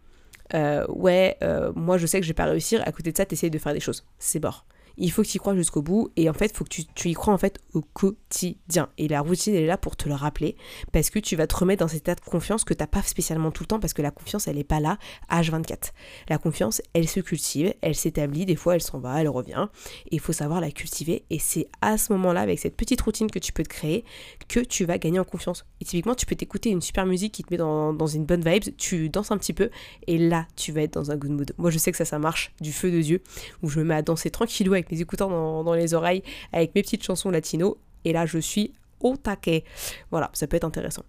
euh, 0.55 0.87
ouais, 0.89 1.37
euh, 1.43 1.73
moi 1.75 1.99
je 1.99 2.07
sais 2.07 2.19
que 2.21 2.25
je 2.25 2.31
vais 2.31 2.35
pas 2.35 2.47
réussir, 2.47 2.83
à 2.87 2.93
côté 2.93 3.13
de 3.13 3.17
ça, 3.17 3.27
tu 3.27 3.51
de 3.51 3.59
faire 3.59 3.73
des 3.73 3.81
choses. 3.81 4.05
C'est 4.19 4.41
bord 4.41 4.67
il 4.97 5.11
faut 5.11 5.23
que 5.23 5.29
tu 5.29 5.37
y 5.37 5.41
crois 5.41 5.55
jusqu'au 5.55 5.83
bout 5.83 6.11
et 6.17 6.29
en 6.29 6.33
fait, 6.33 6.51
il 6.53 6.57
faut 6.57 6.65
que 6.65 6.71
tu, 6.71 7.09
y 7.09 7.15
crois 7.15 7.35
en 7.35 7.39
fait 7.39 7.59
au 7.73 7.83
quotidien. 7.83 8.89
Et 8.99 9.09
la 9.09 9.21
routine, 9.21 9.55
elle 9.55 9.65
est 9.65 9.67
là 9.67 9.79
pour 9.79 9.97
te 9.97 10.09
le 10.09 10.15
rappeler 10.15 10.57
parce 10.93 11.11
que 11.11 11.19
tu 11.19 11.37
vas 11.37 11.47
te 11.47 11.57
remettre 11.57 11.81
dans 11.81 11.89
cet 11.89 12.03
état 12.03 12.15
de 12.15 12.21
confiance 12.21 12.65
que 12.65 12.75
tu 12.75 12.83
n'as 12.83 12.87
pas 12.87 13.03
spécialement 13.03 13.51
tout 13.51 13.63
le 13.63 13.69
temps 13.69 13.81
parce 13.81 13.93
que 13.93 14.03
la 14.03 14.11
confiance, 14.11 14.49
elle 14.49 14.57
n'est 14.57 14.65
pas 14.65 14.81
là 14.81 14.99
H24. 15.31 15.93
La 16.29 16.39
confiance, 16.39 16.83
elle 16.95 17.09
se 17.09 17.21
cultive, 17.21 17.75
elle 17.81 17.95
s'établit, 17.95 18.47
des 18.47 18.57
fois 18.57 18.75
elle 18.75 18.83
s'en 18.83 18.99
va, 18.99 19.21
elle 19.21 19.29
revient 19.29 19.69
et 20.07 20.17
il 20.17 20.21
faut 20.21 20.33
savoir 20.33 20.61
la 20.61 20.71
cultiver 20.71 21.25
et 21.31 21.39
c'est 21.39 21.69
à 21.81 21.99
ce 21.99 22.13
moment-là, 22.13 22.41
avec 22.41 22.59
cette 22.59 22.77
petite 22.77 23.01
routine 23.01 23.31
que 23.31 23.39
tu 23.39 23.53
peux 23.53 23.63
te 23.63 23.69
créer, 23.69 24.05
que 24.49 24.61
tu 24.61 24.85
vas 24.85 24.99
gagner 24.99 25.19
en 25.19 25.25
confiance. 25.25 25.65
Et 25.81 25.85
typiquement, 25.85 26.15
tu 26.15 26.27
peux 26.27 26.37
t'écouter 26.37 26.71
une 26.71 26.81
super 26.81 27.07
musique 27.07 27.33
qui 27.33 27.43
te 27.43 27.53
met 27.53 27.59
dans, 27.59 27.93
dans 27.93 28.07
une 28.07 28.25
bonne 28.25 28.43
vibe, 28.43 28.77
tu 28.77 29.09
danses 29.09 29.31
un 29.31 29.39
petit 29.39 29.53
peu 29.53 29.71
et 30.07 30.19
là, 30.19 30.47
tu 30.57 30.73
vas 30.73 30.83
être 30.83 30.95
dans 30.95 31.11
un 31.11 31.17
good 31.17 31.31
mood. 31.31 31.53
Moi, 31.59 31.71
je 31.71 31.79
sais 31.79 31.91
que 31.91 31.97
ça, 31.97 32.05
ça 32.05 32.19
marche 32.19 32.53
du 32.61 32.73
feu 32.73 32.91
de 32.91 33.01
Dieu 33.01 33.23
où 33.63 33.69
je 33.69 33.79
me 33.81 33.85
mets 33.85 33.95
à 33.95 34.03
danser 34.03 34.31
tranquillou 34.31 34.75
avec 34.81 34.93
mes 34.93 35.01
écouteurs 35.01 35.29
dans, 35.29 35.75
les 35.75 35.95
oreilles 35.95 36.23
avec 36.53 36.75
mes 36.75 36.83
petites 36.83 37.03
chansons 37.03 37.31
latino. 37.31 37.79
Et 38.05 38.13
là, 38.13 38.27
je 38.27 38.39
suis 38.39 38.75
au 39.01 39.17
taquet. 39.17 39.65
Voilà, 40.11 40.31
ça 40.33 40.47
peut 40.47 40.57
être 40.57 40.65
intéressant. 40.65 41.05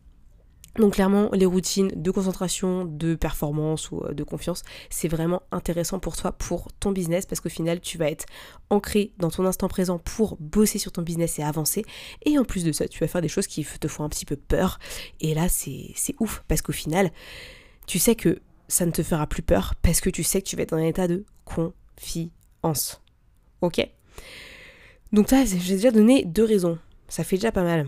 Donc 0.78 0.94
clairement, 0.94 1.30
les 1.34 1.46
routines 1.46 1.92
de 1.94 2.12
concentration, 2.12 2.86
de 2.86 3.16
performance 3.16 3.92
ou 3.92 4.04
euh, 4.06 4.14
de 4.14 4.24
confiance, 4.24 4.64
c'est 4.90 5.10
vraiment 5.10 5.42
intéressant 5.52 6.00
pour 6.00 6.16
toi, 6.16 6.32
pour 6.32 6.70
ton 6.80 6.92
business, 6.94 7.26
parce 7.26 7.42
qu'au 7.42 7.50
final, 7.50 7.82
tu 7.82 7.98
vas 7.98 8.10
être 8.10 8.26
ancré 8.70 9.12
dans 9.18 9.30
ton 9.30 9.46
instant 9.46 9.68
présent 9.68 10.00
pour 10.00 10.38
bosser 10.40 10.80
sur 10.80 10.94
ton 10.94 11.02
business 11.02 11.40
et 11.40 11.44
avancer. 11.44 11.84
Et 12.26 12.38
en 12.40 12.46
plus 12.46 12.64
de 12.64 12.72
ça, 12.72 12.88
tu 12.88 13.00
vas 13.00 13.08
faire 13.08 13.22
des 13.22 13.28
choses 13.28 13.48
qui 13.48 13.66
te 13.66 13.88
font 13.90 14.06
un 14.06 14.10
petit 14.10 14.26
peu 14.26 14.38
peur. 14.38 14.80
Et 15.20 15.34
là, 15.34 15.50
c'est 15.50 15.94
ouf, 16.22 16.44
parce 16.48 16.62
qu'au 16.62 16.72
final, 16.72 17.12
tu 17.86 18.00
sais 18.00 18.16
que 18.16 18.40
ça 18.70 18.86
ne 18.86 18.92
te 18.92 19.04
fera 19.04 19.28
plus 19.28 19.44
peur, 19.44 19.76
parce 19.82 20.00
que 20.00 20.10
tu 20.10 20.24
sais 20.24 20.42
que 20.42 20.48
tu 20.48 20.56
vas 20.56 20.64
être 20.64 20.70
dans 20.70 20.78
un 20.78 20.86
état 20.86 21.10
de 21.10 21.26
confiance. 21.44 23.02
Ok 23.62 23.88
Donc 25.14 25.32
là, 25.32 25.46
j'ai 25.46 25.76
déjà 25.76 25.92
donné 25.92 26.26
deux 26.26 26.46
raisons. 26.46 26.78
Ça 27.08 27.24
fait 27.24 27.38
déjà 27.38 27.52
pas 27.52 27.64
mal. 27.64 27.88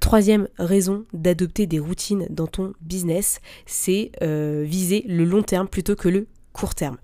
Troisième 0.00 0.48
raison 0.58 1.06
d'adopter 1.12 1.66
des 1.66 1.78
routines 1.78 2.26
dans 2.28 2.46
ton 2.46 2.74
business, 2.80 3.40
c'est 3.64 4.12
euh, 4.22 4.62
viser 4.66 5.04
le 5.08 5.24
long 5.24 5.42
terme 5.42 5.68
plutôt 5.68 5.96
que 5.96 6.08
le 6.08 6.26
court 6.52 6.74
terme. 6.74 6.96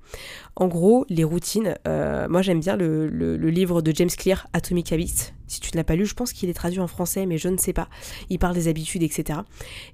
En 0.57 0.69
gros, 0.69 1.07
les 1.09 1.25
routines, 1.25 1.77
euh, 1.87 2.29
moi 2.29 2.43
j'aime 2.43 2.61
bien 2.61 2.77
le, 2.77 3.37
livre 3.37 3.83
de 3.83 3.93
James 3.95 4.11
Clear, 4.11 4.47
Atomic 4.53 4.93
Habits. 4.93 5.33
Si 5.47 5.61
tu 5.61 5.71
ne 5.73 5.77
l'as 5.77 5.85
pas 5.85 5.97
lu, 5.97 6.07
je 6.07 6.15
pense 6.15 6.33
qu'il 6.33 6.49
est 6.49 6.55
traduit 6.55 6.81
en 6.81 6.87
français, 6.87 7.27
mais 7.27 7.39
je 7.39 7.49
ne 7.49 7.59
sais 7.59 7.73
pas. 7.73 7.89
Il 8.31 8.39
parle 8.39 8.55
des 8.55 8.69
habitudes, 8.69 9.03
etc. 9.03 9.41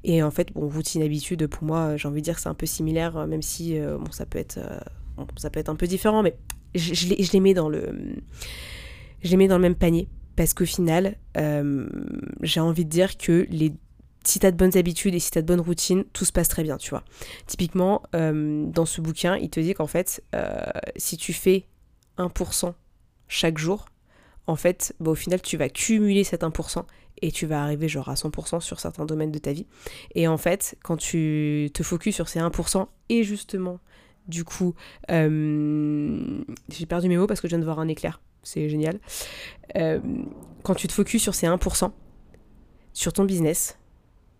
Et 0.04 0.22
en 0.22 0.30
fait, 0.30 0.52
bon, 0.52 0.68
routine, 0.68 1.02
habitude, 1.02 1.46
pour 1.48 1.64
moi, 1.64 1.96
j'ai 1.96 2.06
envie 2.06 2.20
de 2.20 2.24
dire 2.24 2.36
que 2.36 2.40
c'est 2.40 2.48
un 2.48 2.54
peu 2.54 2.66
similaire, 2.66 3.16
euh, 3.16 3.26
même 3.26 3.42
si 3.42 3.78
bon, 3.80 4.10
ça 4.12 4.26
peut 4.26 4.38
être, 4.38 4.60
ça 5.36 5.50
peut 5.50 5.60
être 5.60 5.68
un 5.68 5.76
peu 5.76 5.86
différent, 5.86 6.22
mais 6.22 6.36
je, 6.74 7.14
les, 7.32 7.40
mets 7.40 7.54
dans 7.54 7.68
le, 7.68 7.90
je 9.22 9.36
les 9.36 9.48
dans 9.48 9.56
le 9.56 9.62
même 9.62 9.74
panier 9.74 10.08
parce 10.36 10.54
qu'au 10.54 10.66
final, 10.66 11.16
euh, 11.36 11.88
j'ai 12.42 12.60
envie 12.60 12.84
de 12.84 12.90
dire 12.90 13.16
que 13.16 13.46
les, 13.50 13.72
si 14.24 14.38
t'as 14.38 14.50
de 14.50 14.56
bonnes 14.56 14.76
habitudes 14.76 15.14
et 15.14 15.18
si 15.18 15.30
t'as 15.30 15.42
de 15.42 15.46
bonnes 15.46 15.60
routines, 15.60 16.04
tout 16.12 16.24
se 16.24 16.32
passe 16.32 16.48
très 16.48 16.62
bien, 16.62 16.76
tu 16.76 16.90
vois. 16.90 17.02
Typiquement, 17.46 18.02
euh, 18.14 18.64
dans 18.66 18.86
ce 18.86 19.00
bouquin, 19.00 19.36
il 19.36 19.50
te 19.50 19.58
dit 19.58 19.74
qu'en 19.74 19.86
fait, 19.86 20.22
euh, 20.34 20.60
si 20.96 21.16
tu 21.16 21.32
fais 21.32 21.66
1% 22.18 22.74
chaque 23.26 23.58
jour, 23.58 23.86
en 24.46 24.56
fait, 24.56 24.94
bah, 25.00 25.10
au 25.10 25.14
final, 25.14 25.42
tu 25.42 25.56
vas 25.56 25.68
cumuler 25.68 26.24
cet 26.24 26.42
1% 26.42 26.84
et 27.20 27.32
tu 27.32 27.46
vas 27.46 27.62
arriver 27.62 27.88
genre 27.88 28.08
à 28.08 28.14
100% 28.14 28.60
sur 28.60 28.80
certains 28.80 29.06
domaines 29.06 29.32
de 29.32 29.38
ta 29.38 29.52
vie. 29.52 29.66
Et 30.14 30.28
en 30.28 30.38
fait, 30.38 30.76
quand 30.84 30.96
tu 30.96 31.70
te 31.74 31.82
focuses 31.82 32.14
sur 32.14 32.28
ces 32.28 32.38
1% 32.38 32.86
et 33.08 33.24
justement, 33.24 33.80
du 34.28 34.44
coup, 34.44 34.74
j'ai 35.08 36.86
perdu 36.88 37.08
mes 37.08 37.16
mots 37.16 37.26
parce 37.26 37.40
que 37.40 37.48
je 37.48 37.50
viens 37.50 37.58
de 37.58 37.64
voir 37.64 37.80
un 37.80 37.88
éclair 37.88 38.20
c'est 38.48 38.68
génial. 38.68 38.98
Euh, 39.76 40.00
quand 40.62 40.74
tu 40.74 40.88
te 40.88 40.92
focuses 40.92 41.22
sur 41.22 41.34
ces 41.34 41.46
1%, 41.46 41.90
sur 42.92 43.12
ton 43.12 43.24
business, 43.24 43.78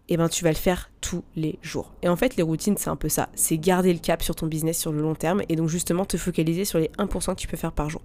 eh 0.09 0.17
ben 0.17 0.29
tu 0.29 0.43
vas 0.43 0.51
le 0.51 0.57
faire 0.57 0.91
tous 1.03 1.23
les 1.37 1.59
jours. 1.61 1.93
Et 2.03 2.09
en 2.09 2.17
fait, 2.17 2.37
les 2.37 2.43
routines, 2.43 2.77
c'est 2.79 2.89
un 2.89 2.97
peu 2.97 3.11
ça. 3.11 3.29
C'est 3.35 3.59
garder 3.59 3.93
le 3.93 3.99
cap 3.99 4.23
sur 4.23 4.35
ton 4.35 4.47
business 4.47 4.79
sur 4.79 4.91
le 4.91 5.03
long 5.03 5.15
terme 5.15 5.43
et 5.51 5.57
donc 5.57 5.69
justement 5.69 6.07
te 6.07 6.17
focaliser 6.17 6.65
sur 6.65 6.79
les 6.79 6.91
1% 6.99 7.35
que 7.35 7.41
tu 7.41 7.47
peux 7.47 7.59
faire 7.59 7.73
par 7.73 7.91
jour. 7.91 8.01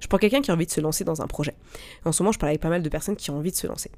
Je 0.00 0.06
prends 0.06 0.18
quelqu'un 0.18 0.42
qui 0.42 0.50
a 0.50 0.54
envie 0.54 0.66
de 0.66 0.70
se 0.70 0.82
lancer 0.82 1.04
dans 1.04 1.22
un 1.22 1.26
projet. 1.26 1.54
En 2.04 2.12
ce 2.12 2.22
moment, 2.22 2.32
je 2.32 2.38
parle 2.38 2.50
avec 2.50 2.60
pas 2.60 2.68
mal 2.68 2.82
de 2.82 2.88
personnes 2.88 3.16
qui 3.16 3.30
ont 3.30 3.38
envie 3.38 3.52
de 3.52 3.56
se 3.56 3.66
lancer. 3.66 3.90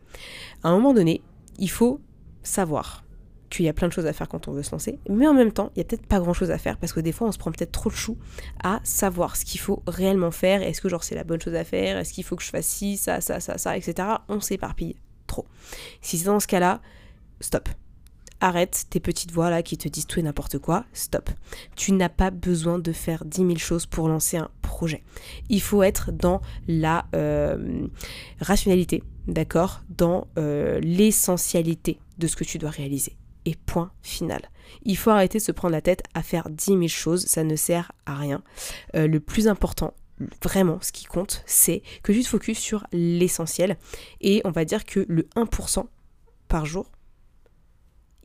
À 0.62 0.68
un 0.68 0.72
moment 0.72 0.94
donné, 0.94 1.20
il 1.58 1.70
faut 1.70 2.00
savoir 2.44 3.02
qu'il 3.50 3.64
y 3.64 3.68
a 3.68 3.72
plein 3.72 3.88
de 3.88 3.92
choses 3.92 4.06
à 4.06 4.12
faire 4.12 4.28
quand 4.28 4.48
on 4.48 4.52
veut 4.52 4.62
se 4.62 4.72
lancer, 4.72 4.98
mais 5.08 5.26
en 5.26 5.34
même 5.34 5.52
temps, 5.52 5.70
il 5.74 5.78
y 5.78 5.80
a 5.82 5.84
peut-être 5.84 6.06
pas 6.06 6.20
grand-chose 6.20 6.50
à 6.50 6.58
faire 6.58 6.76
parce 6.78 6.92
que 6.92 7.00
des 7.00 7.12
fois, 7.12 7.28
on 7.28 7.32
se 7.32 7.38
prend 7.38 7.50
peut-être 7.50 7.72
trop 7.72 7.90
de 7.90 7.94
chou 7.94 8.18
à 8.62 8.80
savoir 8.84 9.36
ce 9.36 9.44
qu'il 9.44 9.60
faut 9.60 9.82
réellement 9.86 10.30
faire. 10.30 10.62
Est-ce 10.62 10.80
que 10.80 10.88
genre 10.88 11.04
c'est 11.04 11.14
la 11.14 11.24
bonne 11.24 11.40
chose 11.40 11.54
à 11.54 11.64
faire 11.64 11.98
Est-ce 11.98 12.12
qu'il 12.12 12.24
faut 12.24 12.36
que 12.36 12.42
je 12.42 12.50
fasse 12.50 12.66
ci, 12.66 12.96
ça, 12.96 13.20
ça, 13.20 13.40
ça, 13.40 13.58
ça, 13.58 13.76
etc. 13.76 14.08
On 14.28 14.40
s'éparpille 14.40 14.96
trop. 15.26 15.46
Si 16.00 16.18
c'est 16.18 16.26
dans 16.26 16.40
ce 16.40 16.46
cas-là, 16.46 16.80
stop. 17.40 17.68
Arrête 18.40 18.86
tes 18.88 19.00
petites 19.00 19.32
voix 19.32 19.50
là 19.50 19.64
qui 19.64 19.76
te 19.76 19.88
disent 19.88 20.06
tout 20.06 20.20
et 20.20 20.22
n'importe 20.22 20.58
quoi, 20.58 20.84
stop. 20.92 21.28
Tu 21.74 21.92
n'as 21.92 22.08
pas 22.08 22.30
besoin 22.30 22.78
de 22.78 22.92
faire 22.92 23.24
10 23.24 23.38
000 23.38 23.56
choses 23.56 23.86
pour 23.86 24.08
lancer 24.08 24.36
un 24.36 24.48
projet. 24.62 25.02
Il 25.48 25.60
faut 25.60 25.82
être 25.82 26.12
dans 26.12 26.40
la 26.68 27.06
euh, 27.16 27.88
rationalité, 28.40 29.02
d'accord? 29.26 29.82
Dans 29.88 30.28
euh, 30.38 30.78
l'essentialité 30.80 31.98
de 32.18 32.28
ce 32.28 32.36
que 32.36 32.44
tu 32.44 32.58
dois 32.58 32.70
réaliser 32.70 33.16
et 33.44 33.54
point 33.54 33.92
final. 34.02 34.42
Il 34.82 34.96
faut 34.96 35.10
arrêter 35.10 35.38
de 35.38 35.42
se 35.42 35.52
prendre 35.52 35.72
la 35.72 35.80
tête 35.80 36.02
à 36.14 36.22
faire 36.22 36.48
10 36.50 36.64
000 36.64 36.88
choses, 36.88 37.26
ça 37.26 37.44
ne 37.44 37.56
sert 37.56 37.92
à 38.06 38.14
rien. 38.14 38.42
Euh, 38.94 39.06
le 39.06 39.20
plus 39.20 39.48
important, 39.48 39.94
vraiment, 40.42 40.78
ce 40.80 40.92
qui 40.92 41.04
compte, 41.04 41.42
c'est 41.46 41.82
que 42.02 42.12
tu 42.12 42.22
te 42.22 42.28
focuses 42.28 42.58
sur 42.58 42.86
l'essentiel. 42.92 43.76
Et 44.20 44.40
on 44.44 44.50
va 44.50 44.64
dire 44.64 44.84
que 44.84 45.04
le 45.08 45.22
1% 45.36 45.86
par 46.48 46.66
jour, 46.66 46.90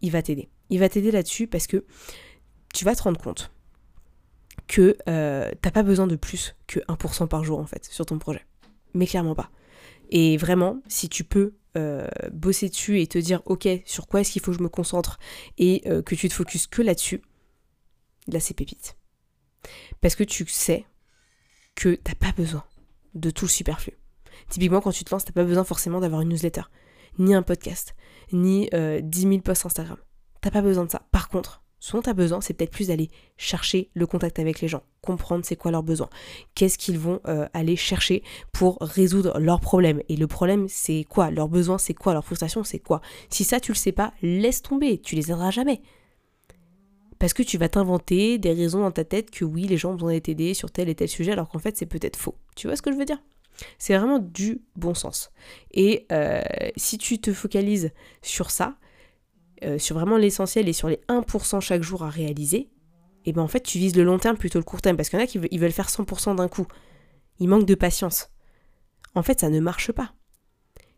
il 0.02 0.12
va 0.12 0.22
t'aider. 0.22 0.50
Il 0.70 0.80
va 0.80 0.90
t'aider 0.90 1.12
là-dessus 1.12 1.48
parce 1.48 1.68
que 1.68 1.86
tu 2.74 2.86
vas 2.86 2.96
te 2.96 3.04
rendre 3.04 3.22
compte 3.22 3.52
que 4.68 4.98
euh, 5.08 5.52
t'as 5.62 5.72
pas 5.72 5.84
besoin 5.84 6.08
de 6.08 6.16
plus 6.16 6.56
que 6.68 6.80
1% 6.80 7.28
par 7.28 7.44
jour 7.44 7.60
en 7.60 7.66
fait 7.66 7.86
sur 7.86 8.06
ton 8.06 8.18
projet. 8.18 8.46
Mais 8.94 9.08
clairement 9.08 9.36
pas. 9.36 9.50
Et 10.10 10.38
vraiment, 10.38 10.82
si 10.88 11.10
tu 11.10 11.24
peux 11.24 11.54
euh, 11.78 12.08
bosser 12.32 12.70
dessus 12.70 13.02
et 13.02 13.08
te 13.08 13.18
dire 13.18 13.42
ok 13.46 13.68
sur 13.86 14.08
quoi 14.08 14.22
est-ce 14.22 14.32
qu'il 14.32 14.42
faut 14.42 14.52
que 14.52 14.58
je 14.58 14.64
me 14.64 14.70
concentre 14.70 15.18
et 15.58 15.82
euh, 15.88 16.02
que 16.02 16.14
tu 16.16 16.30
te 16.30 16.34
focuses 16.34 16.68
que 16.68 16.82
là-dessus, 16.82 17.22
là 18.28 18.40
c'est 18.40 18.54
pépite. 18.54 18.98
Parce 20.02 20.16
que 20.16 20.24
tu 20.24 20.46
sais 20.48 20.86
que 21.76 21.96
t'as 21.96 22.16
pas 22.16 22.32
besoin 22.32 22.64
de 23.16 23.30
tout 23.30 23.46
le 23.46 23.50
superflu. 23.50 23.94
Typiquement 24.50 24.82
quand 24.82 24.92
tu 24.92 25.04
te 25.04 25.12
lances, 25.12 25.26
t'as 25.26 25.32
pas 25.32 25.46
besoin 25.46 25.64
forcément 25.64 26.00
d'avoir 26.00 26.22
une 26.22 26.30
newsletter, 26.30 26.64
ni 27.18 27.34
un 27.34 27.42
podcast, 27.42 27.96
ni 28.32 28.70
euh, 28.74 29.02
10 29.02 29.22
000 29.22 29.40
posts 29.40 29.66
Instagram. 29.66 29.98
T'as 30.42 30.52
pas 30.52 30.62
besoin 30.62 30.86
de 30.86 30.92
ça. 30.92 31.08
Par 31.12 31.30
contre, 31.30 31.63
ce 31.84 31.92
dont 31.92 32.02
tu 32.02 32.10
as 32.10 32.14
besoin, 32.14 32.40
c'est 32.40 32.54
peut-être 32.54 32.72
plus 32.72 32.88
d'aller 32.88 33.10
chercher 33.36 33.90
le 33.94 34.08
contact 34.08 34.40
avec 34.40 34.62
les 34.62 34.70
gens, 34.70 34.84
comprendre 35.02 35.44
c'est 35.44 35.58
quoi 35.58 35.70
leurs 35.70 35.84
besoins, 35.84 36.10
qu'est-ce 36.56 36.78
qu'ils 36.78 36.98
vont 36.98 37.20
euh, 37.28 37.46
aller 37.54 37.76
chercher 37.76 38.24
pour 38.54 38.78
résoudre 38.80 39.38
leurs 39.38 39.60
problèmes. 39.60 40.02
Et 40.08 40.16
le 40.16 40.26
problème, 40.26 40.68
c'est 40.70 41.04
quoi? 41.04 41.30
Leurs 41.30 41.50
besoins, 41.50 41.78
c'est 41.78 41.94
quoi? 41.94 42.14
Leur 42.14 42.24
frustration, 42.24 42.64
c'est 42.64 42.80
quoi? 42.80 43.02
Si 43.30 43.44
ça, 43.44 43.60
tu 43.60 43.74
le 43.74 43.76
sais 43.76 43.92
pas, 43.92 44.14
laisse 44.22 44.62
tomber, 44.62 44.98
tu 44.98 45.16
les 45.16 45.30
aideras 45.30 45.52
jamais. 45.52 45.82
Parce 47.20 47.34
que 47.34 47.44
tu 47.44 47.58
vas 47.58 47.68
t'inventer 47.68 48.38
des 48.38 48.54
raisons 48.54 48.80
dans 48.80 48.92
ta 48.92 49.04
tête 49.04 49.30
que 49.30 49.44
oui, 49.44 49.64
les 49.64 49.76
gens 49.76 49.92
ont 49.92 49.96
besoin 49.96 50.12
aidés 50.12 50.54
sur 50.54 50.72
tel 50.72 50.88
et 50.88 50.96
tel 50.96 51.10
sujet, 51.10 51.34
alors 51.34 51.50
qu'en 51.50 51.60
fait, 51.60 51.76
c'est 51.76 51.86
peut-être 51.86 52.16
faux. 52.16 52.38
Tu 52.56 52.68
vois 52.68 52.78
ce 52.78 52.82
que 52.82 52.94
je 52.94 52.98
veux 52.98 53.04
dire? 53.04 53.22
C'est 53.78 53.98
vraiment 53.98 54.20
du 54.20 54.62
bon 54.78 54.94
sens. 54.94 55.32
Et 55.72 56.06
euh, 56.14 56.42
si 56.78 56.98
tu 56.98 57.20
te 57.20 57.34
focalises 57.34 57.92
sur 58.22 58.52
ça, 58.52 58.78
euh, 59.64 59.78
sur 59.78 59.98
vraiment 59.98 60.18
l'essentiel 60.18 60.68
et 60.68 60.74
sur 60.74 60.90
les 60.90 61.00
1% 61.08 61.62
chaque 61.62 61.84
jour 61.84 62.04
à 62.04 62.10
réaliser, 62.10 62.70
et 63.26 63.34
ben 63.34 63.42
en 63.42 63.48
fait 63.48 63.62
tu 63.62 63.78
vises 63.78 63.96
le 63.96 64.04
long 64.04 64.20
terme 64.20 64.38
plutôt 64.38 64.60
le 64.60 64.66
court 64.66 64.82
terme 64.82 64.98
parce 64.98 65.10
qu'il 65.10 65.20
y 65.20 65.22
en 65.22 65.26
a 65.26 65.28
qui 65.28 65.38
veulent 65.38 65.72
faire 65.72 65.90
100% 65.90 66.36
d'un 66.36 66.48
coup. 66.48 66.68
Ils 67.40 67.48
manquent 67.48 67.66
de 67.66 67.76
patience. 67.76 68.30
En 69.16 69.24
fait, 69.24 69.40
ça 69.40 69.50
ne 69.50 69.60
marche 69.60 69.92
pas. 69.92 70.14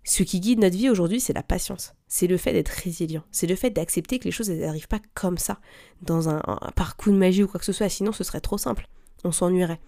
Ce 0.03 0.23
qui 0.23 0.39
guide 0.39 0.59
notre 0.59 0.77
vie 0.77 0.89
aujourd'hui, 0.89 1.19
c'est 1.19 1.33
la 1.33 1.43
patience. 1.43 1.93
C'est 2.07 2.27
le 2.27 2.37
fait 2.37 2.53
d'être 2.53 2.69
résilient. 2.69 3.23
C'est 3.31 3.47
le 3.47 3.55
fait 3.55 3.71
d'accepter 3.71 4.19
que 4.19 4.25
les 4.25 4.31
choses 4.31 4.49
n'arrivent 4.49 4.87
pas 4.87 5.01
comme 5.15 5.37
ça, 5.37 5.59
dans 6.01 6.29
un, 6.29 6.41
un, 6.45 6.71
par 6.75 6.95
coup 6.95 7.11
de 7.11 7.17
magie 7.17 7.43
ou 7.43 7.47
quoi 7.47 7.59
que 7.59 7.65
ce 7.65 7.73
soit. 7.73 7.89
Sinon, 7.89 8.11
ce 8.11 8.23
serait 8.23 8.41
trop 8.41 8.57
simple. 8.57 8.87
On 9.23 9.31
s'ennuierait. 9.31 9.79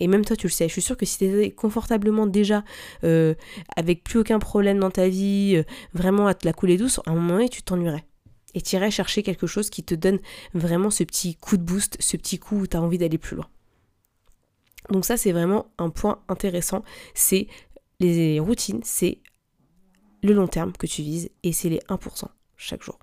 Et 0.00 0.06
même 0.06 0.24
toi, 0.24 0.36
tu 0.36 0.46
le 0.46 0.52
sais. 0.52 0.68
Je 0.68 0.72
suis 0.72 0.82
sûre 0.82 0.96
que 0.96 1.06
si 1.06 1.18
tu 1.18 1.42
es 1.42 1.50
confortablement 1.50 2.26
déjà 2.26 2.64
euh, 3.04 3.34
avec 3.76 4.04
plus 4.04 4.20
aucun 4.20 4.38
problème 4.38 4.78
dans 4.78 4.90
ta 4.90 5.08
vie, 5.08 5.56
euh, 5.56 5.62
vraiment 5.92 6.26
à 6.26 6.34
te 6.34 6.46
la 6.46 6.52
couler 6.52 6.76
douce, 6.76 7.00
à 7.06 7.10
un 7.10 7.14
moment 7.14 7.34
donné, 7.34 7.48
tu 7.48 7.62
t'ennuierais. 7.62 8.04
Et 8.54 8.62
tu 8.62 8.76
irais 8.76 8.90
chercher 8.90 9.22
quelque 9.22 9.46
chose 9.46 9.70
qui 9.70 9.82
te 9.82 9.94
donne 9.94 10.18
vraiment 10.54 10.90
ce 10.90 11.04
petit 11.04 11.36
coup 11.36 11.56
de 11.56 11.62
boost, 11.62 11.96
ce 12.00 12.16
petit 12.16 12.38
coup 12.38 12.60
où 12.60 12.66
tu 12.66 12.76
as 12.76 12.82
envie 12.82 12.98
d'aller 12.98 13.18
plus 13.18 13.36
loin. 13.36 13.48
Donc 14.90 15.04
ça, 15.04 15.16
c'est 15.16 15.32
vraiment 15.32 15.66
un 15.78 15.90
point 15.90 16.22
intéressant. 16.28 16.82
C'est 17.14 17.46
les 18.00 18.40
routines, 18.40 18.80
c'est 18.84 19.18
le 20.22 20.32
long 20.32 20.46
terme 20.46 20.72
que 20.72 20.86
tu 20.86 21.02
vises 21.02 21.30
et 21.42 21.52
c'est 21.52 21.68
les 21.68 21.80
1% 21.88 22.24
chaque 22.56 22.82
jour. 22.82 22.98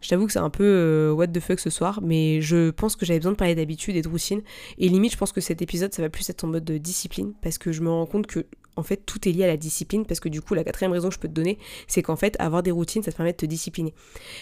Je 0.00 0.08
t'avoue 0.08 0.26
que 0.26 0.32
c'est 0.32 0.38
un 0.38 0.50
peu 0.50 0.64
euh, 0.64 1.12
what 1.12 1.28
the 1.28 1.40
fuck 1.40 1.60
ce 1.60 1.70
soir, 1.70 2.00
mais 2.02 2.40
je 2.40 2.70
pense 2.70 2.96
que 2.96 3.06
j'avais 3.06 3.18
besoin 3.18 3.32
de 3.32 3.36
parler 3.36 3.54
d'habitude 3.54 3.96
et 3.96 4.02
de 4.02 4.08
routine. 4.08 4.42
Et 4.78 4.88
limite, 4.88 5.12
je 5.12 5.16
pense 5.16 5.32
que 5.32 5.40
cet 5.40 5.62
épisode, 5.62 5.92
ça 5.92 6.02
va 6.02 6.08
plus 6.08 6.28
être 6.30 6.44
en 6.44 6.48
mode 6.48 6.64
de 6.64 6.78
discipline, 6.78 7.32
parce 7.42 7.58
que 7.58 7.72
je 7.72 7.82
me 7.82 7.90
rends 7.90 8.06
compte 8.06 8.26
que 8.26 8.46
en 8.76 8.82
fait, 8.82 8.98
tout 9.06 9.26
est 9.26 9.32
lié 9.32 9.44
à 9.44 9.46
la 9.46 9.56
discipline, 9.56 10.04
parce 10.04 10.20
que 10.20 10.28
du 10.28 10.42
coup, 10.42 10.54
la 10.54 10.62
quatrième 10.62 10.92
raison 10.92 11.08
que 11.08 11.14
je 11.14 11.18
peux 11.18 11.28
te 11.28 11.32
donner, 11.32 11.58
c'est 11.86 12.02
qu'en 12.02 12.16
fait, 12.16 12.36
avoir 12.38 12.62
des 12.62 12.70
routines, 12.70 13.02
ça 13.02 13.10
te 13.10 13.16
permet 13.16 13.32
de 13.32 13.38
te 13.38 13.46
discipliner. 13.46 13.94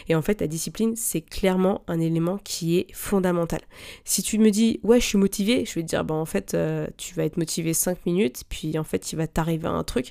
Et 0.09 0.17
en 0.17 0.23
fait, 0.23 0.41
la 0.41 0.49
discipline, 0.49 0.97
c'est 0.97 1.21
clairement 1.21 1.83
un 1.87 2.00
élément 2.00 2.38
qui 2.43 2.79
est 2.79 2.93
fondamental. 2.93 3.61
Si 4.05 4.23
tu 4.23 4.38
me 4.38 4.50
dis, 4.50 4.81
ouais, 4.83 5.00
je 5.00 5.07
suis 5.07 5.19
motivé, 5.19 5.64
je 5.64 5.75
vais 5.75 5.83
te 5.83 5.87
dire, 5.87 6.05
bah 6.05 6.14
en 6.14 6.25
fait, 6.25 6.55
euh, 6.55 6.88
tu 6.97 7.14
vas 7.14 7.25
être 7.25 7.37
motivé 7.37 7.75
5 7.75 8.05
minutes, 8.07 8.43
puis 8.49 8.76
en 8.76 8.85
fait, 8.85 9.12
il 9.12 9.17
va 9.17 9.29
t'arriver 9.29 9.69
un 9.69 9.85
truc, 9.85 10.11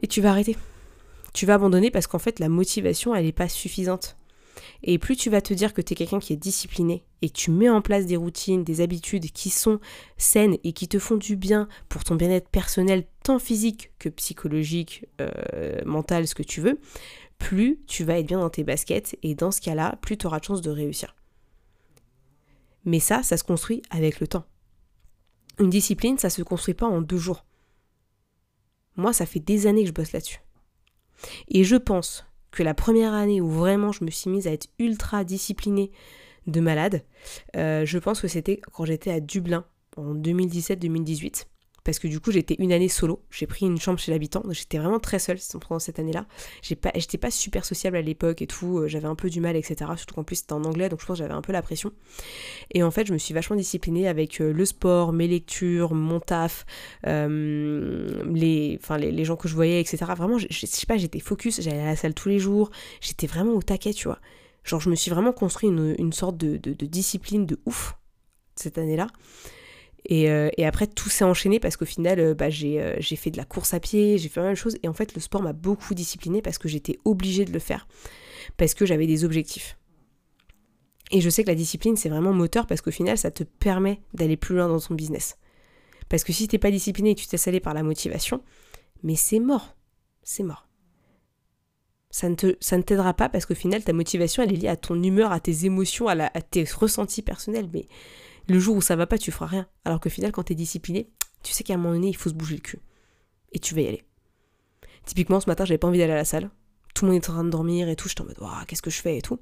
et 0.00 0.06
tu 0.06 0.22
vas 0.22 0.30
arrêter. 0.30 0.56
Tu 1.32 1.46
vas 1.46 1.54
abandonner 1.54 1.90
parce 1.90 2.06
qu'en 2.06 2.18
fait, 2.18 2.38
la 2.38 2.48
motivation, 2.48 3.14
elle 3.14 3.24
n'est 3.24 3.32
pas 3.32 3.48
suffisante. 3.48 4.16
Et 4.82 4.98
plus 4.98 5.16
tu 5.16 5.30
vas 5.30 5.40
te 5.40 5.54
dire 5.54 5.74
que 5.74 5.82
tu 5.82 5.92
es 5.92 5.96
quelqu'un 5.96 6.18
qui 6.18 6.32
est 6.32 6.36
discipliné 6.36 7.04
et 7.22 7.30
tu 7.30 7.50
mets 7.50 7.68
en 7.68 7.82
place 7.82 8.06
des 8.06 8.16
routines, 8.16 8.64
des 8.64 8.80
habitudes 8.80 9.30
qui 9.32 9.50
sont 9.50 9.78
saines 10.16 10.56
et 10.64 10.72
qui 10.72 10.88
te 10.88 10.98
font 10.98 11.16
du 11.16 11.36
bien 11.36 11.68
pour 11.88 12.04
ton 12.04 12.14
bien-être 12.14 12.48
personnel, 12.48 13.04
tant 13.22 13.38
physique 13.38 13.92
que 13.98 14.08
psychologique, 14.08 15.06
euh, 15.20 15.84
mental, 15.84 16.26
ce 16.26 16.34
que 16.34 16.42
tu 16.42 16.60
veux, 16.60 16.80
plus 17.38 17.80
tu 17.86 18.04
vas 18.04 18.18
être 18.18 18.26
bien 18.26 18.40
dans 18.40 18.50
tes 18.50 18.64
baskets 18.64 19.16
et 19.22 19.34
dans 19.34 19.50
ce 19.50 19.60
cas-là, 19.60 19.98
plus 20.00 20.16
tu 20.16 20.26
auras 20.26 20.40
de 20.40 20.44
chances 20.44 20.62
de 20.62 20.70
réussir. 20.70 21.14
Mais 22.84 23.00
ça, 23.00 23.22
ça 23.22 23.36
se 23.36 23.44
construit 23.44 23.82
avec 23.90 24.20
le 24.20 24.26
temps. 24.26 24.44
Une 25.58 25.70
discipline, 25.70 26.16
ça 26.16 26.30
se 26.30 26.42
construit 26.42 26.74
pas 26.74 26.86
en 26.86 27.02
deux 27.02 27.18
jours. 27.18 27.44
Moi, 28.96 29.12
ça 29.12 29.26
fait 29.26 29.40
des 29.40 29.66
années 29.66 29.82
que 29.82 29.88
je 29.88 29.94
bosse 29.94 30.12
là-dessus. 30.12 30.40
Et 31.48 31.64
je 31.64 31.76
pense 31.76 32.24
que 32.50 32.62
la 32.62 32.74
première 32.74 33.14
année 33.14 33.40
où 33.40 33.48
vraiment 33.48 33.92
je 33.92 34.04
me 34.04 34.10
suis 34.10 34.30
mise 34.30 34.46
à 34.46 34.52
être 34.52 34.68
ultra 34.78 35.24
disciplinée 35.24 35.90
de 36.46 36.60
malade, 36.60 37.04
euh, 37.56 37.84
je 37.84 37.98
pense 37.98 38.20
que 38.20 38.28
c'était 38.28 38.60
quand 38.72 38.84
j'étais 38.84 39.10
à 39.10 39.20
Dublin 39.20 39.64
en 39.96 40.14
2017-2018 40.14 41.46
parce 41.90 41.98
que 41.98 42.06
du 42.06 42.20
coup 42.20 42.30
j'étais 42.30 42.54
une 42.60 42.72
année 42.72 42.88
solo, 42.88 43.20
j'ai 43.32 43.48
pris 43.48 43.66
une 43.66 43.80
chambre 43.80 43.98
chez 43.98 44.12
l'habitant, 44.12 44.44
j'étais 44.50 44.78
vraiment 44.78 45.00
très 45.00 45.18
seule 45.18 45.38
pendant 45.66 45.80
cette 45.80 45.98
année-là. 45.98 46.24
J'étais 46.62 47.18
pas 47.18 47.32
super 47.32 47.64
sociable 47.64 47.96
à 47.96 48.00
l'époque 48.00 48.42
et 48.42 48.46
tout, 48.46 48.78
euh, 48.78 48.86
j'avais 48.86 49.08
un 49.08 49.16
peu 49.16 49.28
du 49.28 49.40
mal, 49.40 49.56
etc. 49.56 49.90
Surtout 49.96 50.14
qu'en 50.14 50.22
plus 50.22 50.36
c'était 50.36 50.52
en 50.52 50.62
anglais, 50.62 50.88
donc 50.88 51.00
je 51.00 51.06
pense 51.06 51.18
que 51.18 51.24
j'avais 51.24 51.34
un 51.34 51.42
peu 51.42 51.50
la 51.50 51.62
pression. 51.62 51.90
Et 52.70 52.84
en 52.84 52.92
fait 52.92 53.08
je 53.08 53.12
me 53.12 53.18
suis 53.18 53.34
vachement 53.34 53.56
disciplinée 53.56 54.06
avec 54.06 54.40
euh, 54.40 54.52
le 54.52 54.64
sport, 54.64 55.12
mes 55.12 55.26
lectures, 55.26 55.92
mon 55.92 56.20
taf, 56.20 56.64
euh, 57.08 58.22
les, 58.32 58.78
les, 59.00 59.24
gens 59.24 59.34
que 59.34 59.48
je 59.48 59.56
voyais, 59.56 59.80
etc. 59.80 59.98
Vraiment, 60.16 60.38
je, 60.38 60.46
sais 60.48 60.86
pas, 60.86 60.96
j'étais 60.96 61.18
focus, 61.18 61.60
j'allais 61.60 61.80
à 61.80 61.86
la 61.86 61.96
salle 61.96 62.14
tous 62.14 62.28
les 62.28 62.38
jours, 62.38 62.70
j'étais 63.00 63.26
vraiment 63.26 63.54
au 63.54 63.62
taquet, 63.62 63.92
tu 63.94 64.06
vois. 64.06 64.20
Genre 64.62 64.78
je 64.78 64.90
me 64.90 64.94
suis 64.94 65.10
vraiment 65.10 65.32
construit 65.32 65.68
une, 65.70 66.12
sorte 66.12 66.36
de 66.36 66.86
discipline 66.86 67.46
de 67.46 67.58
ouf 67.66 67.96
cette 68.54 68.78
année-là. 68.78 69.08
Euh, 70.10 70.50
et, 70.56 70.66
après, 70.66 70.86
tout 70.86 71.08
s'est 71.08 71.24
enchaîné 71.24 71.60
parce 71.60 71.76
qu'au 71.76 71.84
final, 71.84 72.18
euh, 72.20 72.34
bah, 72.34 72.46
euh, 72.46 72.96
j'ai 72.98 73.16
fait 73.16 73.30
de 73.30 73.36
la 73.36 73.44
course 73.44 73.74
à 73.74 73.80
pied, 73.80 74.18
j'ai 74.18 74.28
fait 74.28 74.40
mal 74.40 74.52
de 74.52 74.58
choses. 74.58 74.76
Et 74.82 74.88
en 74.88 74.94
fait, 74.94 75.14
le 75.14 75.20
sport 75.20 75.42
m'a 75.42 75.52
beaucoup 75.52 75.94
discipliné 75.94 76.42
parce 76.42 76.58
que 76.58 76.68
j'étais 76.68 76.98
obligée 77.04 77.44
de 77.44 77.52
le 77.52 77.58
faire. 77.58 77.86
Parce 78.56 78.74
que 78.74 78.86
j'avais 78.86 79.06
des 79.06 79.24
objectifs. 79.24 79.76
Et 81.12 81.20
je 81.20 81.28
sais 81.28 81.42
que 81.42 81.48
la 81.48 81.54
discipline, 81.56 81.96
c'est 81.96 82.08
vraiment 82.08 82.32
moteur 82.32 82.66
parce 82.66 82.80
qu'au 82.80 82.92
final, 82.92 83.18
ça 83.18 83.30
te 83.30 83.42
permet 83.42 84.00
d'aller 84.14 84.36
plus 84.36 84.54
loin 84.54 84.68
dans 84.68 84.78
ton 84.78 84.94
business. 84.94 85.36
Parce 86.08 86.24
que 86.24 86.32
si 86.32 86.48
t'es 86.48 86.58
pas 86.58 86.70
discipliné 86.70 87.10
et 87.10 87.14
que 87.14 87.20
tu 87.20 87.26
t'es 87.26 87.36
salé 87.36 87.60
par 87.60 87.74
la 87.74 87.82
motivation, 87.82 88.42
mais 89.02 89.16
c'est 89.16 89.40
mort. 89.40 89.76
C'est 90.22 90.42
mort. 90.42 90.66
Ça 92.12 92.28
ne, 92.28 92.34
te, 92.34 92.46
t'aidera 92.80 93.14
pas 93.14 93.28
parce 93.28 93.46
qu'au 93.46 93.54
final, 93.54 93.84
ta 93.84 93.92
motivation, 93.92 94.42
elle 94.42 94.52
est 94.52 94.56
liée 94.56 94.68
à 94.68 94.76
ton 94.76 95.00
humeur, 95.00 95.30
à 95.30 95.40
tes 95.40 95.64
émotions, 95.64 96.08
à, 96.08 96.14
à 96.14 96.42
tes 96.42 96.64
ressentis 96.64 97.22
personnels. 97.22 97.68
Mais 97.72 97.86
le 98.50 98.58
jour 98.58 98.76
où 98.76 98.80
ça 98.80 98.96
va 98.96 99.06
pas, 99.06 99.16
tu 99.16 99.30
feras 99.30 99.46
rien. 99.46 99.66
Alors 99.84 100.00
qu'au 100.00 100.10
final, 100.10 100.32
quand 100.32 100.42
tu 100.42 100.52
es 100.52 100.56
discipliné, 100.56 101.08
tu 101.42 101.52
sais 101.52 101.62
qu'à 101.62 101.74
un 101.74 101.76
moment 101.76 101.94
donné, 101.94 102.08
il 102.08 102.16
faut 102.16 102.28
se 102.28 102.34
bouger 102.34 102.56
le 102.56 102.60
cul. 102.60 102.80
Et 103.52 103.60
tu 103.60 103.74
vas 103.74 103.82
y 103.82 103.86
aller. 103.86 104.02
Typiquement, 105.06 105.40
ce 105.40 105.48
matin, 105.48 105.64
j'avais 105.64 105.78
pas 105.78 105.88
envie 105.88 105.98
d'aller 105.98 106.12
à 106.12 106.16
la 106.16 106.24
salle. 106.24 106.50
Tout 106.94 107.04
le 107.04 107.12
monde 107.12 107.18
était 107.18 107.30
en 107.30 107.34
train 107.34 107.44
de 107.44 107.50
dormir 107.50 107.88
et 107.88 107.96
tout. 107.96 108.08
J'étais 108.08 108.22
en 108.22 108.24
mode, 108.24 108.36
qu'est-ce 108.66 108.82
que 108.82 108.90
je 108.90 109.00
fais 109.00 109.16
et 109.16 109.22
tout. 109.22 109.38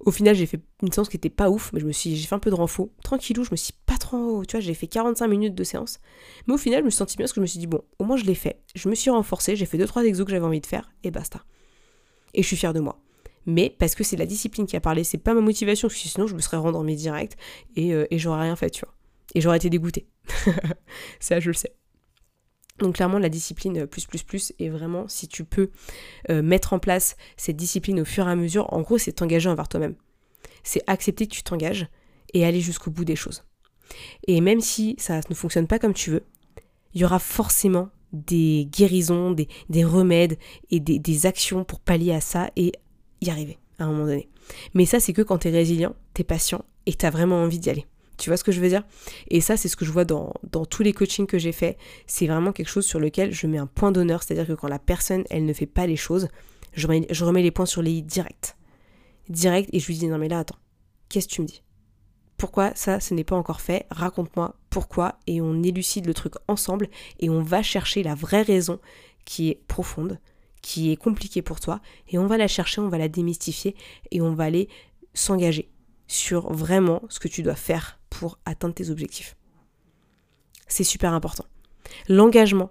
Au 0.00 0.10
final, 0.10 0.34
j'ai 0.34 0.46
fait 0.46 0.60
une 0.82 0.90
séance 0.90 1.08
qui 1.08 1.16
était 1.16 1.30
pas 1.30 1.48
ouf, 1.48 1.72
mais 1.72 1.78
je 1.78 1.86
me 1.86 1.92
suis, 1.92 2.16
j'ai 2.16 2.26
fait 2.26 2.34
un 2.34 2.40
peu 2.40 2.50
de 2.50 2.56
renfort. 2.56 2.88
Tranquillou, 3.04 3.44
je 3.44 3.52
me 3.52 3.56
suis 3.56 3.74
pas 3.86 3.96
trop, 3.96 4.44
tu 4.44 4.56
vois, 4.56 4.60
j'ai 4.60 4.74
fait 4.74 4.88
45 4.88 5.28
minutes 5.28 5.54
de 5.54 5.62
séance. 5.62 6.00
Mais 6.48 6.54
au 6.54 6.58
final, 6.58 6.80
je 6.80 6.84
me 6.84 6.90
suis 6.90 6.98
senti 6.98 7.16
bien 7.16 7.24
parce 7.24 7.32
que 7.32 7.40
je 7.40 7.42
me 7.42 7.46
suis 7.46 7.60
dit, 7.60 7.68
bon, 7.68 7.82
au 8.00 8.04
moins 8.04 8.16
je 8.16 8.24
l'ai 8.24 8.34
fait. 8.34 8.60
Je 8.74 8.88
me 8.88 8.96
suis 8.96 9.10
renforcée, 9.10 9.54
j'ai 9.54 9.66
fait 9.66 9.78
2-3 9.78 10.04
exos 10.04 10.24
que 10.26 10.32
j'avais 10.32 10.44
envie 10.44 10.60
de 10.60 10.66
faire, 10.66 10.90
et 11.04 11.12
basta. 11.12 11.44
Et 12.34 12.42
je 12.42 12.48
suis 12.48 12.56
fière 12.56 12.72
de 12.72 12.80
moi 12.80 12.98
mais 13.46 13.74
parce 13.78 13.94
que 13.94 14.04
c'est 14.04 14.16
la 14.16 14.26
discipline 14.26 14.66
qui 14.66 14.76
a 14.76 14.80
parlé, 14.80 15.04
c'est 15.04 15.18
pas 15.18 15.34
ma 15.34 15.40
motivation, 15.40 15.88
parce 15.88 16.00
que 16.00 16.08
sinon 16.08 16.26
je 16.26 16.34
me 16.34 16.40
serais 16.40 16.56
rendormie 16.56 16.96
direct 16.96 17.36
et, 17.76 17.92
euh, 17.94 18.06
et 18.10 18.18
j'aurais 18.18 18.42
rien 18.42 18.56
fait, 18.56 18.70
tu 18.70 18.84
vois. 18.84 18.94
Et 19.34 19.40
j'aurais 19.40 19.56
été 19.56 19.70
dégoûtée. 19.70 20.06
Ça, 21.20 21.40
je 21.40 21.48
le 21.48 21.54
sais. 21.54 21.74
Donc 22.78 22.96
clairement, 22.96 23.18
la 23.18 23.28
discipline 23.28 23.82
euh, 23.82 23.86
plus 23.86 24.06
plus 24.06 24.22
plus 24.22 24.52
est 24.58 24.68
vraiment, 24.68 25.06
si 25.08 25.28
tu 25.28 25.44
peux 25.44 25.70
euh, 26.30 26.42
mettre 26.42 26.72
en 26.72 26.78
place 26.78 27.16
cette 27.36 27.56
discipline 27.56 28.00
au 28.00 28.04
fur 28.04 28.28
et 28.28 28.30
à 28.30 28.36
mesure, 28.36 28.72
en 28.72 28.80
gros, 28.80 28.98
c'est 28.98 29.12
t'engager 29.12 29.48
envers 29.48 29.68
toi-même. 29.68 29.94
C'est 30.64 30.82
accepter 30.86 31.26
que 31.26 31.34
tu 31.34 31.42
t'engages 31.42 31.86
et 32.34 32.44
aller 32.44 32.60
jusqu'au 32.60 32.90
bout 32.90 33.04
des 33.04 33.16
choses. 33.16 33.44
Et 34.26 34.40
même 34.40 34.60
si 34.60 34.96
ça 34.98 35.20
ne 35.28 35.34
fonctionne 35.34 35.66
pas 35.66 35.78
comme 35.78 35.94
tu 35.94 36.10
veux, 36.10 36.24
il 36.94 37.00
y 37.00 37.04
aura 37.04 37.18
forcément 37.18 37.90
des 38.12 38.68
guérisons, 38.70 39.30
des, 39.30 39.48
des 39.68 39.84
remèdes 39.84 40.38
et 40.70 40.80
des, 40.80 40.98
des, 40.98 41.26
actions 41.26 41.64
pour 41.64 41.80
pallier 41.80 42.12
à 42.12 42.20
ça 42.20 42.50
et 42.56 42.72
y 43.22 43.30
arriver 43.30 43.58
à 43.78 43.84
un 43.84 43.88
moment 43.88 44.06
donné. 44.06 44.28
Mais 44.74 44.86
ça, 44.86 45.00
c'est 45.00 45.12
que 45.12 45.22
quand 45.22 45.38
tu 45.38 45.48
es 45.48 45.50
résilient, 45.50 45.94
tu 46.14 46.22
es 46.22 46.24
patient 46.24 46.64
et 46.86 46.94
tu 46.94 47.06
as 47.06 47.10
vraiment 47.10 47.42
envie 47.42 47.58
d'y 47.58 47.70
aller. 47.70 47.86
Tu 48.18 48.30
vois 48.30 48.36
ce 48.36 48.44
que 48.44 48.52
je 48.52 48.60
veux 48.60 48.68
dire? 48.68 48.84
Et 49.28 49.40
ça, 49.40 49.56
c'est 49.56 49.68
ce 49.68 49.76
que 49.76 49.84
je 49.84 49.90
vois 49.90 50.04
dans, 50.04 50.32
tous 50.70 50.82
les 50.82 50.92
coachings 50.92 51.26
que 51.26 51.38
j'ai 51.38 51.52
fait. 51.52 51.76
C'est 52.06 52.26
vraiment 52.26 52.52
quelque 52.52 52.68
chose 52.68 52.86
sur 52.86 53.00
lequel 53.00 53.32
je 53.32 53.46
mets 53.46 53.58
un 53.58 53.66
point 53.66 53.90
d'honneur. 53.90 54.22
C'est-à-dire 54.22 54.46
que 54.46 54.52
quand 54.52 54.68
la 54.68 54.78
personne, 54.78 55.24
elle 55.30 55.44
ne 55.44 55.52
fait 55.52 55.66
pas 55.66 55.86
les 55.86 55.96
choses, 55.96 56.28
je 56.74 56.86
remets, 56.86 57.06
je 57.10 57.24
remets 57.24 57.42
les 57.42 57.50
points 57.50 57.66
sur 57.66 57.82
les 57.82 57.90
i 57.90 58.02
direct. 58.02 58.56
Direct, 59.28 59.70
et 59.72 59.80
je 59.80 59.86
lui 59.86 59.96
dis, 59.96 60.06
non 60.06 60.18
mais 60.18 60.28
là, 60.28 60.40
attends, 60.40 60.58
qu'est-ce 61.08 61.28
que 61.28 61.34
tu 61.34 61.42
me 61.42 61.46
dis? 61.46 61.62
Pourquoi 62.36 62.72
ça, 62.74 62.98
ce 63.00 63.14
n'est 63.14 63.24
pas 63.24 63.36
encore 63.36 63.60
fait? 63.60 63.86
Raconte-moi 63.90 64.56
pourquoi, 64.68 65.18
et 65.26 65.40
on 65.40 65.62
élucide 65.62 66.06
le 66.06 66.14
truc 66.14 66.34
ensemble, 66.48 66.88
et 67.20 67.30
on 67.30 67.42
va 67.42 67.62
chercher 67.62 68.02
la 68.02 68.14
vraie 68.14 68.42
raison 68.42 68.80
qui 69.24 69.50
est 69.50 69.62
profonde, 69.68 70.18
qui 70.62 70.92
est 70.92 70.96
compliquée 70.96 71.42
pour 71.42 71.60
toi 71.60 71.80
et 72.08 72.18
on 72.18 72.26
va 72.26 72.38
la 72.38 72.48
chercher, 72.48 72.80
on 72.80 72.88
va 72.88 72.98
la 72.98 73.08
démystifier 73.08 73.76
et 74.10 74.20
on 74.20 74.34
va 74.34 74.44
aller 74.44 74.68
s'engager 75.12 75.70
sur 76.06 76.52
vraiment 76.52 77.02
ce 77.08 77.20
que 77.20 77.28
tu 77.28 77.42
dois 77.42 77.56
faire 77.56 77.98
pour 78.08 78.38
atteindre 78.44 78.74
tes 78.74 78.90
objectifs. 78.90 79.36
C'est 80.68 80.84
super 80.84 81.12
important. 81.12 81.44
L'engagement, 82.08 82.70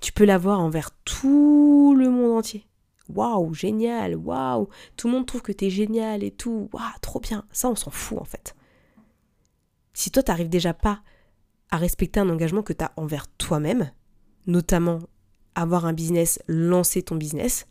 tu 0.00 0.12
peux 0.12 0.24
l'avoir 0.24 0.60
envers 0.60 0.90
tout 1.04 1.94
le 1.98 2.10
monde 2.10 2.38
entier. 2.38 2.66
Waouh, 3.08 3.52
génial, 3.52 4.16
waouh, 4.16 4.68
tout 4.96 5.08
le 5.08 5.14
monde 5.14 5.26
trouve 5.26 5.42
que 5.42 5.52
t'es 5.52 5.70
génial 5.70 6.22
et 6.22 6.30
tout, 6.30 6.68
waouh, 6.72 6.84
trop 7.00 7.20
bien. 7.20 7.44
Ça, 7.52 7.68
on 7.68 7.74
s'en 7.74 7.90
fout 7.90 8.18
en 8.18 8.24
fait. 8.24 8.54
Si 9.92 10.10
toi, 10.10 10.22
t'arrives 10.22 10.48
déjà 10.48 10.74
pas 10.74 11.02
à 11.70 11.76
respecter 11.76 12.20
un 12.20 12.28
engagement 12.28 12.62
que 12.62 12.72
tu 12.72 12.84
as 12.84 12.92
envers 12.96 13.28
toi-même, 13.28 13.90
notamment 14.46 15.00
avoir 15.54 15.86
un 15.86 15.92
business, 15.92 16.40
lancer 16.46 17.02
ton 17.02 17.16
business. 17.16 17.66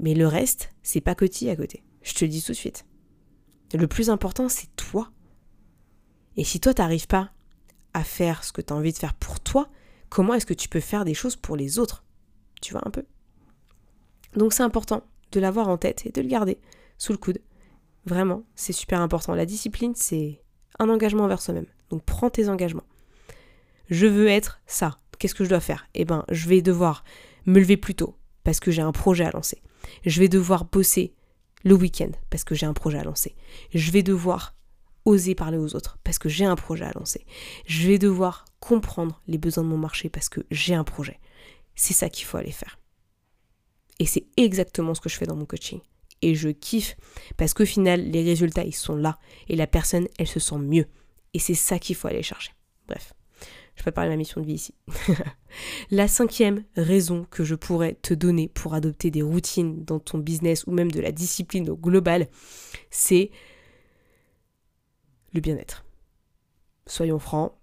Mais 0.00 0.14
le 0.14 0.26
reste, 0.26 0.70
c'est 0.82 1.00
pas 1.00 1.14
petit 1.14 1.48
à 1.50 1.56
côté. 1.56 1.82
Je 2.02 2.14
te 2.14 2.24
le 2.24 2.30
dis 2.30 2.42
tout 2.42 2.52
de 2.52 2.56
suite. 2.56 2.86
Le 3.74 3.86
plus 3.86 4.10
important, 4.10 4.48
c'est 4.48 4.74
toi. 4.76 5.10
Et 6.36 6.44
si 6.44 6.60
toi, 6.60 6.74
t'arrives 6.74 7.06
pas 7.06 7.30
à 7.94 8.04
faire 8.04 8.44
ce 8.44 8.52
que 8.52 8.60
tu 8.60 8.72
as 8.72 8.76
envie 8.76 8.92
de 8.92 8.98
faire 8.98 9.14
pour 9.14 9.40
toi, 9.40 9.68
comment 10.08 10.34
est-ce 10.34 10.46
que 10.46 10.54
tu 10.54 10.68
peux 10.68 10.80
faire 10.80 11.04
des 11.04 11.14
choses 11.14 11.36
pour 11.36 11.56
les 11.56 11.78
autres? 11.78 12.04
Tu 12.60 12.72
vois 12.72 12.86
un 12.86 12.90
peu 12.90 13.04
Donc 14.34 14.52
c'est 14.52 14.62
important 14.62 15.02
de 15.32 15.40
l'avoir 15.40 15.68
en 15.68 15.76
tête 15.76 16.06
et 16.06 16.10
de 16.10 16.20
le 16.20 16.28
garder 16.28 16.58
sous 16.98 17.12
le 17.12 17.18
coude. 17.18 17.40
Vraiment, 18.06 18.44
c'est 18.54 18.72
super 18.72 19.00
important. 19.00 19.34
La 19.34 19.46
discipline, 19.46 19.94
c'est 19.94 20.42
un 20.78 20.88
engagement 20.88 21.24
envers 21.24 21.40
soi-même. 21.40 21.66
Donc 21.90 22.02
prends 22.04 22.30
tes 22.30 22.48
engagements. 22.48 22.84
Je 23.90 24.06
veux 24.06 24.28
être 24.28 24.60
ça 24.66 24.96
qu'est-ce 25.22 25.36
que 25.36 25.44
je 25.44 25.48
dois 25.48 25.60
faire? 25.60 25.86
Eh 25.94 26.04
ben, 26.04 26.24
je 26.32 26.48
vais 26.48 26.62
devoir 26.62 27.04
me 27.46 27.60
lever 27.60 27.76
plus 27.76 27.94
tôt 27.94 28.18
parce 28.42 28.58
que 28.58 28.72
j'ai 28.72 28.82
un 28.82 28.90
projet 28.90 29.24
à 29.24 29.30
lancer. 29.30 29.62
Je 30.04 30.18
vais 30.18 30.28
devoir 30.28 30.64
bosser 30.64 31.14
le 31.62 31.76
week-end 31.76 32.10
parce 32.28 32.42
que 32.42 32.56
j'ai 32.56 32.66
un 32.66 32.72
projet 32.72 32.98
à 32.98 33.04
lancer. 33.04 33.36
Je 33.72 33.92
vais 33.92 34.02
devoir 34.02 34.56
oser 35.04 35.36
parler 35.36 35.58
aux 35.58 35.76
autres 35.76 35.96
parce 36.02 36.18
que 36.18 36.28
j'ai 36.28 36.44
un 36.44 36.56
projet 36.56 36.84
à 36.86 36.90
lancer. 36.90 37.24
Je 37.66 37.86
vais 37.86 38.00
devoir 38.00 38.46
comprendre 38.58 39.22
les 39.28 39.38
besoins 39.38 39.62
de 39.62 39.68
mon 39.68 39.78
marché 39.78 40.08
parce 40.08 40.28
que 40.28 40.40
j'ai 40.50 40.74
un 40.74 40.82
projet. 40.82 41.20
C'est 41.76 41.94
ça 41.94 42.10
qu'il 42.10 42.26
faut 42.26 42.38
aller 42.38 42.50
faire. 42.50 42.80
Et 44.00 44.06
c'est 44.06 44.26
exactement 44.36 44.92
ce 44.92 45.00
que 45.00 45.08
je 45.08 45.16
fais 45.16 45.26
dans 45.26 45.36
mon 45.36 45.46
coaching. 45.46 45.78
Et 46.20 46.34
je 46.34 46.48
kiffe 46.48 46.96
parce 47.36 47.54
qu'au 47.54 47.64
final, 47.64 48.10
les 48.10 48.24
résultats, 48.24 48.64
ils 48.64 48.74
sont 48.74 48.96
là. 48.96 49.20
Et 49.48 49.54
la 49.54 49.68
personne, 49.68 50.08
elle 50.18 50.26
se 50.26 50.40
sent 50.40 50.58
mieux. 50.58 50.86
Et 51.32 51.38
c'est 51.38 51.54
ça 51.54 51.78
qu'il 51.78 51.94
faut 51.94 52.08
aller 52.08 52.24
chercher. 52.24 52.50
Bref. 52.88 53.12
Je 53.74 53.90
parler 53.90 54.10
de 54.10 54.14
ma 54.14 54.18
mission 54.18 54.40
de 54.40 54.46
vie 54.46 54.54
ici. 54.54 54.74
la 55.90 56.06
cinquième 56.06 56.64
raison 56.76 57.26
que 57.30 57.42
je 57.42 57.54
pourrais 57.54 57.94
te 57.94 58.14
donner 58.14 58.48
pour 58.48 58.74
adopter 58.74 59.10
des 59.10 59.22
routines 59.22 59.84
dans 59.84 59.98
ton 59.98 60.18
business 60.18 60.64
ou 60.66 60.72
même 60.72 60.90
de 60.90 61.00
la 61.00 61.12
discipline 61.12 61.68
au 61.70 61.76
global, 61.76 62.28
c'est 62.90 63.30
le 65.32 65.40
bien-être. 65.40 65.84
Soyons 66.86 67.18
francs, 67.18 67.54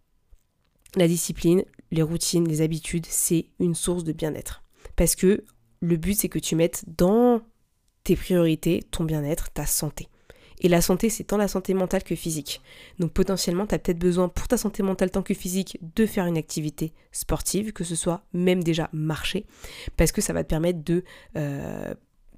la 0.96 1.08
discipline, 1.08 1.64
les 1.92 2.02
routines, 2.02 2.48
les 2.48 2.62
habitudes, 2.62 3.06
c'est 3.06 3.48
une 3.60 3.76
source 3.76 4.04
de 4.04 4.12
bien-être. 4.12 4.64
Parce 4.96 5.16
que 5.16 5.44
le 5.82 5.98
but, 5.98 6.16
c'est 6.16 6.30
que 6.30 6.40
tu 6.40 6.56
mettes 6.56 6.84
dans 6.88 7.42
tes 8.04 8.16
priorités 8.16 8.84
ton 8.92 9.04
bien-être, 9.04 9.52
ta 9.52 9.66
santé. 9.66 10.08
Et 10.60 10.68
la 10.68 10.82
santé, 10.82 11.10
c'est 11.10 11.24
tant 11.24 11.38
la 11.38 11.48
santé 11.48 11.74
mentale 11.74 12.04
que 12.04 12.16
physique. 12.16 12.62
Donc 13.00 13.12
potentiellement, 13.12 13.66
tu 13.66 13.76
as 13.76 13.80
peut-être 13.80 14.00
besoin 14.00 14.30
pour 14.30 14.48
ta 14.48 14.58
santé 14.58 14.84
mentale 14.84 15.12
tant 15.12 15.24
que 15.24 15.34
physique 15.34 15.80
de 15.96 16.06
faire 16.06 16.26
une 16.26 16.38
activité 16.38 16.94
sportive, 17.12 17.74
que 17.74 17.84
ce 17.84 17.96
soit 17.96 18.24
même 18.34 18.64
déjà 18.64 18.90
marcher, 18.94 19.46
parce 19.98 20.12
que 20.12 20.22
ça 20.22 20.34
va 20.34 20.44
te 20.44 20.50
permettre 20.50 20.84
de... 20.84 21.04
Euh, 21.36 21.94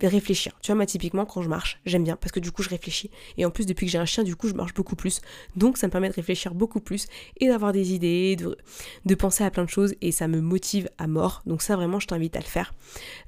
réfléchir. 0.08 0.58
Tu 0.62 0.68
vois, 0.68 0.76
moi, 0.76 0.86
typiquement, 0.86 1.26
quand 1.26 1.42
je 1.42 1.50
marche, 1.50 1.80
j'aime 1.86 2.04
bien 2.04 2.16
parce 2.16 2.32
que 2.32 2.40
du 2.40 2.52
coup, 2.52 2.64
je 2.64 2.70
réfléchis. 2.70 3.12
Et 3.38 3.46
en 3.46 3.52
plus, 3.52 3.66
depuis 3.66 3.86
que 3.86 3.92
j'ai 3.92 3.98
un 3.98 4.06
chien, 4.06 4.24
du 4.24 4.36
coup, 4.36 4.48
je 4.48 4.54
marche 4.54 4.74
beaucoup 4.74 4.96
plus. 4.96 5.22
Donc, 5.56 5.78
ça 5.78 5.88
me 5.88 5.92
permet 5.92 6.10
de 6.10 6.14
réfléchir 6.14 6.54
beaucoup 6.54 6.80
plus 6.80 7.08
et 7.38 7.48
d'avoir 7.48 7.72
des 7.72 7.94
idées, 7.94 8.36
de, 8.36 9.16
penser 9.16 9.44
à 9.44 9.52
plein 9.52 9.66
de 9.66 9.70
choses 9.70 9.94
et 10.02 10.12
ça 10.12 10.28
me 10.28 10.42
motive 10.42 10.90
à 10.98 11.08
mort. 11.08 11.44
Donc, 11.46 11.62
ça, 11.62 11.76
vraiment, 11.76 12.00
je 12.00 12.08
t'invite 12.08 12.36
à 12.36 12.40
le 12.40 12.46
faire. 12.46 12.74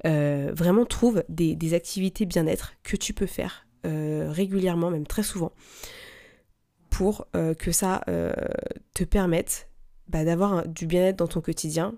Euh, 0.06 0.52
vraiment, 0.56 0.86
trouve 0.86 1.24
des, 1.30 1.74
activités 1.74 2.26
bien-être 2.26 2.74
que 2.84 2.96
tu 2.96 3.14
peux 3.14 3.26
faire 3.26 3.66
euh, 3.86 4.32
régulièrement, 4.32 4.89
même 4.89 5.08
très 5.08 5.24
souvent, 5.24 5.52
pour 6.89 7.28
euh, 7.36 7.54
que 7.54 7.72
ça 7.72 8.02
te 8.93 9.04
permette 9.04 9.69
bah, 10.08 10.26
d'avoir 10.26 10.67
du 10.67 10.86
bien-être 10.86 11.17
dans 11.17 11.28
ton 11.28 11.41
quotidien 11.41 11.96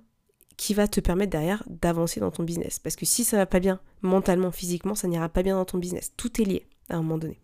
qui 0.57 0.73
va 0.73 0.87
te 0.87 0.99
permettre 0.99 1.31
derrière 1.31 1.63
d'avancer 1.67 2.19
dans 2.19 2.31
ton 2.31 2.43
business. 2.43 2.79
Parce 2.79 2.95
que 2.95 3.05
si 3.05 3.23
ça 3.23 3.37
va 3.37 3.45
pas 3.45 3.59
bien 3.59 3.81
mentalement, 4.01 4.51
physiquement, 4.51 4.95
ça 4.95 5.07
n'ira 5.07 5.27
pas 5.27 5.43
bien 5.43 5.55
dans 5.55 5.65
ton 5.65 5.77
business. 5.77 6.13
Tout 6.15 6.41
est 6.41 6.45
lié 6.45 6.67
à 6.89 6.95
un 6.95 7.01
moment 7.01 7.17
donné. 7.17 7.39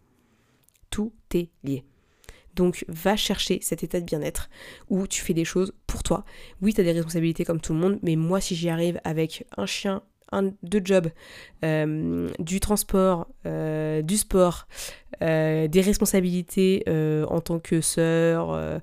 Tout 0.89 1.13
est 1.33 1.49
lié. 1.63 1.83
Donc 2.55 2.85
va 2.87 3.15
chercher 3.15 3.59
cet 3.61 3.83
état 3.83 3.99
de 3.99 4.05
bien-être 4.05 4.49
où 4.89 5.07
tu 5.07 5.21
fais 5.21 5.33
des 5.33 5.45
choses 5.45 5.73
pour 5.87 6.03
toi. 6.03 6.25
Oui, 6.61 6.73
tu 6.73 6.81
as 6.81 6.83
des 6.83 6.91
responsabilités 6.91 7.45
comme 7.45 7.61
tout 7.61 7.73
le 7.73 7.79
monde, 7.79 7.99
mais 8.01 8.15
moi 8.15 8.41
si 8.41 8.55
j'y 8.55 8.69
arrive 8.69 8.99
avec 9.03 9.45
un 9.57 9.65
chien, 9.65 10.03
un, 10.31 10.51
deux 10.63 10.81
jobs, 10.83 11.09
euh, 11.63 12.29
du 12.39 12.59
transport, 12.59 13.27
euh, 13.45 14.01
du 14.01 14.17
sport, 14.17 14.67
euh, 15.21 15.67
des 15.67 15.81
responsabilités 15.81 16.83
en 17.27 17.41
tant 17.41 17.59
que 17.59 17.81
sœur, 17.81 18.81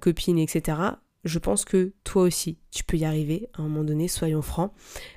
copine, 0.00 0.38
etc., 0.38 0.78
je 1.24 1.38
pense 1.38 1.66
que 1.66 1.92
toi 2.02 2.22
aussi, 2.22 2.58
tu 2.70 2.84
peux 2.84 2.96
y 2.96 3.04
arriver 3.04 3.48
à 3.54 3.62
un 3.62 3.64
moment 3.64 3.84
donné, 3.84 4.06
soyons 4.08 4.42
francs. 4.42 4.72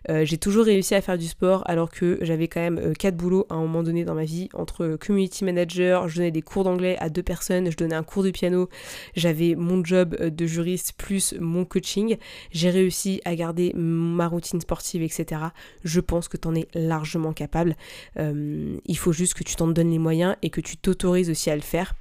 Euh, 0.09 0.25
j'ai 0.25 0.37
toujours 0.37 0.65
réussi 0.65 0.95
à 0.95 1.01
faire 1.01 1.17
du 1.17 1.27
sport 1.27 1.63
alors 1.65 1.91
que 1.91 2.17
j'avais 2.21 2.47
quand 2.47 2.59
même 2.59 2.79
euh, 2.79 2.93
quatre 2.93 3.15
boulots 3.15 3.45
à 3.49 3.55
un 3.55 3.61
moment 3.61 3.83
donné 3.83 4.05
dans 4.05 4.15
ma 4.15 4.25
vie, 4.25 4.49
entre 4.53 4.97
community 4.99 5.45
manager, 5.45 6.07
je 6.07 6.17
donnais 6.17 6.31
des 6.31 6.41
cours 6.41 6.63
d'anglais 6.63 6.97
à 6.99 7.09
deux 7.09 7.21
personnes, 7.21 7.69
je 7.71 7.77
donnais 7.77 7.95
un 7.95 8.03
cours 8.03 8.23
de 8.23 8.31
piano, 8.31 8.69
j'avais 9.15 9.55
mon 9.55 9.83
job 9.83 10.15
euh, 10.19 10.29
de 10.29 10.45
juriste 10.45 10.93
plus 10.97 11.35
mon 11.39 11.63
coaching, 11.63 12.17
j'ai 12.51 12.69
réussi 12.71 13.21
à 13.23 13.35
garder 13.35 13.71
ma 13.75 14.27
routine 14.27 14.59
sportive, 14.59 15.03
etc. 15.03 15.41
Je 15.83 15.99
pense 15.99 16.27
que 16.27 16.37
tu 16.37 16.47
en 16.47 16.55
es 16.55 16.67
largement 16.73 17.33
capable. 17.33 17.75
il 18.17 18.97
faut 18.97 19.11
juste 19.11 19.33
que 19.33 19.43
tu 19.43 19.55
t'en 19.55 19.67
donnes 19.67 19.91
les 19.91 19.99
moyens 19.99 20.35
et 20.41 20.49
que 20.49 20.61
tu 20.61 20.77
t'autorises 20.77 21.29
aussi 21.29 21.49
à 21.49 21.55
le 21.55 21.61
faire. 21.61 21.93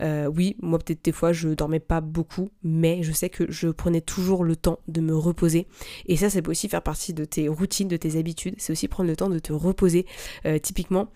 oui, 0.00 0.56
moi 0.60 0.78
peut-être 0.78 1.04
des 1.04 1.12
fois 1.12 1.32
je 1.32 1.48
dormais 1.48 1.80
pas 1.80 2.00
beaucoup, 2.00 2.50
mais 2.62 3.02
je 3.02 3.12
sais 3.12 3.30
que 3.30 3.50
je 3.50 3.68
prenais 3.68 4.00
toujours 4.00 4.44
le 4.44 4.56
temps 4.56 4.78
me 5.00 5.16
reposer. 5.16 5.66
Et 6.06 6.16
ça, 6.16 6.30
ça 6.30 6.42
peut 6.42 6.50
aussi 6.50 6.68
faire 6.68 6.82
partie 6.82 7.14
de 7.14 7.24
tes 7.24 7.48
routines, 7.48 7.88
de 7.88 7.96
tes 7.96 8.18
habitudes. 8.18 8.54
C'est 8.58 8.72
aussi 8.72 8.88
prendre 8.88 9.08
le 9.08 9.16
temps 9.16 9.28
de 9.28 9.38
te 9.38 9.52
reposer. 9.52 10.06
Euh, 10.46 10.58
typiquement, 10.58 11.08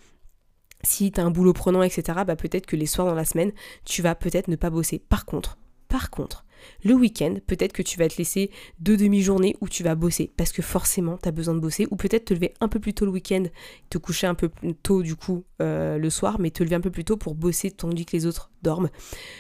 si 0.83 1.13
tu 1.13 1.21
as 1.21 1.25
un 1.25 1.31
boulot 1.31 1.53
prenant, 1.53 1.83
etc., 1.83 2.21
bah 2.27 2.37
peut-être 2.37 2.67
que 2.67 2.77
les 2.77 2.87
soirs 2.87 3.07
dans 3.07 3.15
la 3.15 3.25
semaine, 3.25 3.53
tu 3.85 4.03
vas 4.03 4.15
peut-être 4.15 4.49
ne 4.49 4.57
pas 4.57 4.71
bosser. 4.71 4.99
Par 4.99 5.25
contre, 5.27 5.59
par 5.89 6.11
contre, 6.11 6.45
le 6.85 6.95
week-end, 6.95 7.37
peut-être 7.47 7.73
que 7.73 7.83
tu 7.83 7.99
vas 7.99 8.09
te 8.09 8.17
laisser 8.17 8.51
deux 8.81 8.97
demi-journées 8.97 9.57
où 9.61 9.69
tu 9.69 9.83
vas 9.83 9.95
bosser 9.95 10.33
parce 10.37 10.53
que 10.53 10.63
forcément 10.63 11.19
tu 11.19 11.29
as 11.29 11.33
besoin 11.33 11.55
de 11.55 11.61
bosser 11.61 11.87
ou 11.91 11.97
peut-être 11.97 12.27
te 12.27 12.35
lever 12.35 12.55
un 12.61 12.69
peu 12.69 12.81
plus 12.81 12.95
tôt 12.95 13.05
le 13.05 13.11
week-end, 13.11 13.45
te 13.91 13.99
coucher 13.99 14.27
un 14.27 14.35
peu 14.35 14.49
plus 14.49 14.75
tôt 14.75 15.03
du 15.03 15.17
coup 15.17 15.45
euh, 15.63 15.99
le 15.99 16.11
soir, 16.11 16.39
mais 16.41 16.51
te 16.51 16.63
lever 16.63 16.77
un 16.77 16.81
peu 16.81 16.91
plus 16.91 17.05
tôt 17.05 17.17
pour 17.17 17.35
bosser 17.35 17.71
tandis 17.71 18.07
que 18.07 18.17
les 18.17 18.27
autres 18.27 18.51
dorment. 18.63 18.91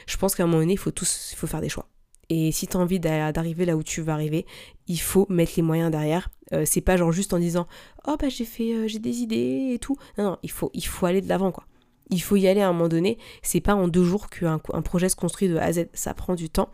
Je 0.06 0.16
pense 0.16 0.34
qu'à 0.34 0.44
un 0.44 0.46
moment 0.46 0.60
donné, 0.60 0.74
il 0.74 0.78
faut 0.78 0.90
tous, 0.90 1.34
faut 1.36 1.46
faire 1.46 1.60
des 1.60 1.68
choix. 1.68 1.88
Et 2.28 2.50
si 2.52 2.66
tu 2.66 2.76
as 2.76 2.80
envie 2.80 3.00
d'arriver 3.00 3.64
là 3.64 3.76
où 3.76 3.82
tu 3.82 4.00
veux 4.00 4.12
arriver, 4.12 4.46
il 4.88 5.00
faut 5.00 5.26
mettre 5.28 5.52
les 5.56 5.62
moyens 5.62 5.90
derrière. 5.90 6.30
Euh, 6.52 6.64
c'est 6.64 6.80
pas 6.80 6.96
genre 6.96 7.12
juste 7.12 7.32
en 7.32 7.38
disant 7.38 7.66
Oh 8.06 8.16
bah 8.18 8.28
j'ai 8.28 8.44
fait 8.44 8.72
euh, 8.72 8.88
j'ai 8.88 8.98
des 8.98 9.18
idées 9.18 9.70
et 9.72 9.78
tout. 9.78 9.96
Non, 10.18 10.24
non, 10.24 10.38
il 10.42 10.50
faut, 10.50 10.70
il 10.74 10.84
faut 10.84 11.06
aller 11.06 11.20
de 11.20 11.28
l'avant 11.28 11.52
quoi. 11.52 11.66
Il 12.10 12.22
faut 12.22 12.36
y 12.36 12.46
aller 12.46 12.60
à 12.60 12.68
un 12.68 12.72
moment 12.72 12.88
donné. 12.88 13.18
C'est 13.42 13.60
pas 13.60 13.74
en 13.74 13.88
deux 13.88 14.04
jours 14.04 14.28
qu'un 14.28 14.60
un 14.72 14.82
projet 14.82 15.08
se 15.08 15.16
construit 15.16 15.48
de 15.48 15.56
A 15.56 15.64
à 15.64 15.72
Z. 15.72 15.86
Ça 15.92 16.14
prend 16.14 16.34
du 16.34 16.50
temps. 16.50 16.70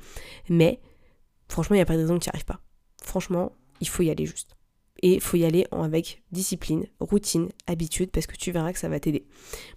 Mais 0.49 0.81
franchement, 1.49 1.75
il 1.75 1.79
n'y 1.79 1.83
a 1.83 1.87
pas 1.87 1.97
de 1.97 2.01
raison 2.01 2.19
que 2.19 2.25
tu 2.25 2.29
n'y 2.29 2.35
arrives 2.35 2.45
pas. 2.45 2.61
Franchement, 3.03 3.53
il 3.81 3.89
faut 3.89 4.03
y 4.03 4.11
aller 4.11 4.27
juste. 4.27 4.57
Et 5.03 5.15
il 5.15 5.21
faut 5.21 5.37
y 5.37 5.45
aller 5.45 5.67
avec 5.73 6.23
discipline, 6.31 6.87
routine, 7.01 7.49
habitude, 7.67 8.11
parce 8.11 8.27
que 8.27 8.37
tu 8.37 8.53
verras 8.53 8.73
que 8.73 8.79
ça 8.79 8.89
va 8.89 9.01
t'aider. 9.01 9.27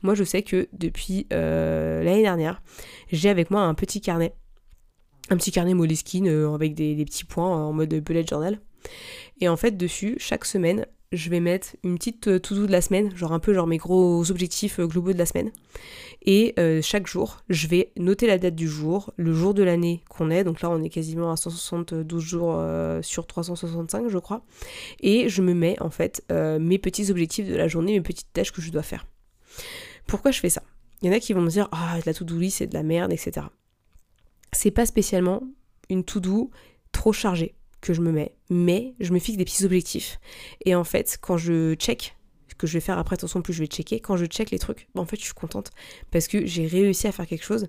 Moi, 0.03 0.13
je 0.13 0.23
sais 0.23 0.43
que 0.43 0.67
depuis 0.71 1.25
euh, 1.33 2.03
l'année 2.03 2.21
dernière, 2.21 2.61
j'ai 3.11 3.29
avec 3.29 3.49
moi 3.49 3.61
un 3.61 3.73
petit 3.73 4.01
carnet 4.01 4.35
un 5.29 5.37
petit 5.37 5.51
carnet 5.51 5.73
Moleskine 5.73 6.27
euh, 6.27 6.53
avec 6.53 6.73
des, 6.75 7.03
petits 7.05 7.25
points 7.25 7.65
en 7.65 7.73
mode 7.73 7.93
bullet 7.93 8.25
journal. 8.25 8.59
Et 9.41 9.49
en 9.49 9.57
fait, 9.57 9.71
dessus, 9.71 10.15
chaque 10.19 10.45
semaine, 10.45 10.85
je 11.11 11.29
vais 11.29 11.39
mettre 11.39 11.69
une 11.83 11.97
petite 11.97 12.27
euh, 12.27 12.39
to-do 12.39 12.67
de 12.67 12.71
la 12.71 12.81
semaine, 12.81 13.15
genre 13.15 13.33
un 13.33 13.39
peu 13.39 13.53
genre 13.53 13.67
mes 13.67 13.77
gros 13.77 14.29
objectifs 14.29 14.79
euh, 14.79 14.87
globaux 14.87 15.13
de 15.13 15.17
la 15.17 15.25
semaine. 15.25 15.51
Et 16.27 16.55
chaque 16.81 17.05
jour, 17.05 17.43
je 17.49 17.67
vais 17.67 17.91
noter 17.97 18.25
la 18.25 18.39
date 18.39 18.55
du 18.55 18.67
jour, 18.67 19.13
le 19.15 19.31
jour 19.31 19.53
de 19.53 19.61
l'année 19.61 20.03
qu'on 20.09 20.31
est. 20.31 20.43
Donc 20.43 20.61
là, 20.61 20.71
on 20.71 20.81
est 20.81 20.89
quasiment 20.89 21.31
à 21.31 21.35
172 21.35 22.23
jours 22.23 22.59
sur 23.03 23.27
365, 23.27 24.07
je 24.09 24.17
crois. 24.17 24.43
Et 25.01 25.29
je 25.29 25.43
me 25.43 25.53
mets 25.53 25.79
en 25.81 25.91
fait 25.91 26.25
mes 26.31 26.79
petits 26.79 27.11
objectifs 27.11 27.47
de 27.47 27.55
la 27.55 27.67
journée, 27.67 27.91
mes 27.91 28.01
petites 28.01 28.33
tâches 28.33 28.51
que 28.51 28.59
je 28.63 28.71
dois 28.71 28.81
faire. 28.81 29.05
Pourquoi 30.07 30.31
je 30.31 30.39
fais 30.39 30.49
ça? 30.49 30.63
Il 31.03 31.09
y 31.09 31.13
en 31.13 31.15
a 31.15 31.19
qui 31.19 31.33
vont 31.33 31.41
me 31.41 31.49
dire 31.51 31.69
Ah, 31.71 31.99
la 32.07 32.13
to-do 32.15 32.41
c'est 32.49 32.65
de 32.65 32.73
la 32.73 32.81
merde, 32.81 33.13
etc 33.13 33.45
c'est 34.53 34.71
pas 34.71 34.85
spécialement 34.85 35.43
une 35.89 36.03
to-do 36.03 36.51
trop 36.91 37.13
chargée 37.13 37.55
que 37.81 37.93
je 37.93 38.01
me 38.01 38.11
mets, 38.11 38.33
mais 38.49 38.95
je 38.99 39.13
me 39.13 39.19
fixe 39.19 39.37
des 39.37 39.45
petits 39.45 39.63
objectifs. 39.63 40.19
Et 40.65 40.75
en 40.75 40.83
fait, 40.83 41.17
quand 41.21 41.37
je 41.37 41.75
check, 41.75 42.15
ce 42.47 42.55
que 42.55 42.67
je 42.67 42.73
vais 42.73 42.79
faire 42.79 42.97
après, 42.97 43.13
attention, 43.13 43.41
plus 43.41 43.53
je 43.53 43.59
vais 43.59 43.67
checker, 43.67 43.99
quand 43.99 44.17
je 44.17 44.25
check 44.25 44.49
les 44.49 44.59
trucs, 44.59 44.87
bah, 44.95 45.01
en 45.01 45.05
fait, 45.05 45.17
je 45.17 45.25
suis 45.25 45.33
contente 45.33 45.71
parce 46.09 46.27
que 46.27 46.45
j'ai 46.45 46.65
réussi 46.65 47.07
à 47.07 47.11
faire 47.11 47.27
quelque 47.27 47.43
chose 47.43 47.67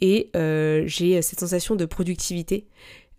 et 0.00 0.30
euh, 0.36 0.82
j'ai 0.86 1.22
cette 1.22 1.40
sensation 1.40 1.76
de 1.76 1.84
productivité. 1.86 2.66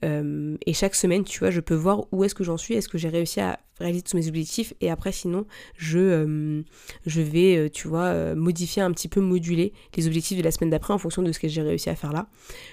Euh, 0.03 0.57
et 0.65 0.73
chaque 0.73 0.93
semaine, 0.93 1.23
tu 1.23 1.39
vois, 1.39 1.51
je 1.51 1.61
peux 1.61 1.73
voir 1.73 2.05
où 2.11 2.23
est-ce 2.23 2.35
que 2.35 2.43
j'en 2.43 2.57
suis, 2.57 2.75
est-ce 2.75 2.89
que 2.89 2.97
j'ai 2.97 3.09
réussi 3.09 3.39
à 3.39 3.59
réaliser 3.79 4.03
tous 4.03 4.15
mes 4.15 4.27
objectifs 4.27 4.73
et 4.79 4.89
après 4.89 5.11
sinon 5.11 5.45
je, 5.75 5.99
euh, 5.99 6.61
je 7.05 7.21
vais 7.21 7.57
euh, 7.57 7.69
tu 7.69 7.87
vois 7.87 8.05
euh, 8.05 8.35
modifier 8.35 8.81
un 8.81 8.91
petit 8.91 9.07
peu 9.07 9.19
moduler 9.19 9.73
les 9.97 10.07
objectifs 10.07 10.37
de 10.37 10.43
la 10.43 10.51
semaine 10.51 10.69
d'après 10.69 10.93
en 10.93 10.97
fonction 10.97 11.21
de 11.21 11.31
ce 11.31 11.39
que 11.39 11.47
j'ai 11.47 11.61
réussi 11.61 11.89
à 11.89 11.95
faire 11.95 12.13
là. 12.13 12.27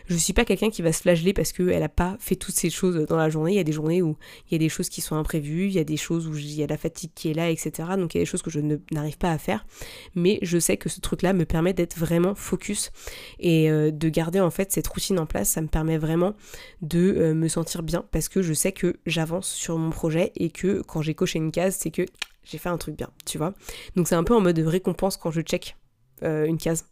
Je 0.07 0.17
suis 0.17 0.33
pas 0.33 0.45
quelqu'un 0.45 0.71
qui 0.71 0.83
va 0.83 0.93
se 0.93 1.03
flageller 1.03 1.33
parce 1.33 1.53
qu'elle 1.53 1.83
a 1.83 1.88
pas 1.88 2.17
fait 2.21 2.37
toutes 2.37 2.55
ces 2.55 2.71
choses 2.71 3.07
dans 3.09 3.17
la 3.17 3.31
journée. 3.31 3.53
Il 3.53 3.57
y 3.57 3.61
a 3.61 3.65
des 3.65 3.73
journées 3.73 4.03
où 4.03 4.17
il 4.49 4.53
y 4.53 4.55
a 4.55 4.59
des 4.59 4.69
choses 4.69 4.88
qui 4.88 5.01
sont 5.01 5.17
imprévues 5.17 5.67
il 5.67 5.73
y 5.73 5.79
a 5.79 5.85
des 5.85 5.97
choses 5.97 6.29
où 6.29 6.37
il 6.37 6.53
y 6.53 6.62
a 6.62 6.67
la 6.67 6.77
fatigue 6.77 7.11
qui 7.15 7.31
est 7.31 7.35
là 7.35 7.51
etc 7.51 7.88
donc 7.97 8.15
il 8.15 8.19
y 8.19 8.21
a 8.21 8.23
des 8.23 8.27
choses 8.27 8.43
que 8.43 8.51
je 8.51 8.61
n'arrive 8.93 9.19
pas 9.19 9.33
à 9.33 9.38
faire. 9.38 9.67
Mais 10.15 10.38
je 10.43 10.59
sais 10.59 10.77
que 10.77 10.88
ce 10.88 11.01
truc 11.01 11.23
là 11.23 11.33
me 11.33 11.45
permet 11.45 11.73
d'être 11.73 11.97
vraiment 11.99 12.35
focus 12.35 12.93
et 13.38 13.69
de 13.69 14.09
garder 14.09 14.41
en 14.41 14.51
fait 14.51 14.73
cette 14.73 14.87
routine 14.87 15.19
en 15.19 15.27
place. 15.27 15.49
Ça 15.49 15.61
me 15.61 15.69
permet 15.69 15.99
vraiment 15.99 16.35
de 16.81 17.33
me 17.33 17.49
sentir 17.49 17.83
bien 17.83 18.05
parce 18.11 18.29
que 18.29 18.43
je 18.43 18.53
sais 18.53 18.73
que 18.73 18.97
j'avance 19.07 19.49
sur 19.49 19.79
mon 19.79 19.91
projet 19.91 20.33
et 20.37 20.51
que 20.51 20.83
quand 20.93 21.03
j'ai 21.03 21.15
coché 21.15 21.39
une 21.39 21.51
case, 21.51 21.77
c'est 21.79 21.91
que 21.91 22.03
j'ai 22.45 22.59
fait 22.59 22.69
un 22.69 22.77
truc 22.77 22.97
bien, 22.97 23.09
tu 23.25 23.39
vois. 23.39 23.55
Donc 23.97 24.09
c'est 24.09 24.15
un 24.15 24.25
peu 24.25 24.35
en 24.35 24.41
mode 24.41 24.57
de 24.57 24.65
récompense 24.65 25.17
quand 25.17 25.31
je 25.31 25.41
check 25.41 25.77
euh, 26.23 26.45
une 26.45 26.59
case. 26.59 26.85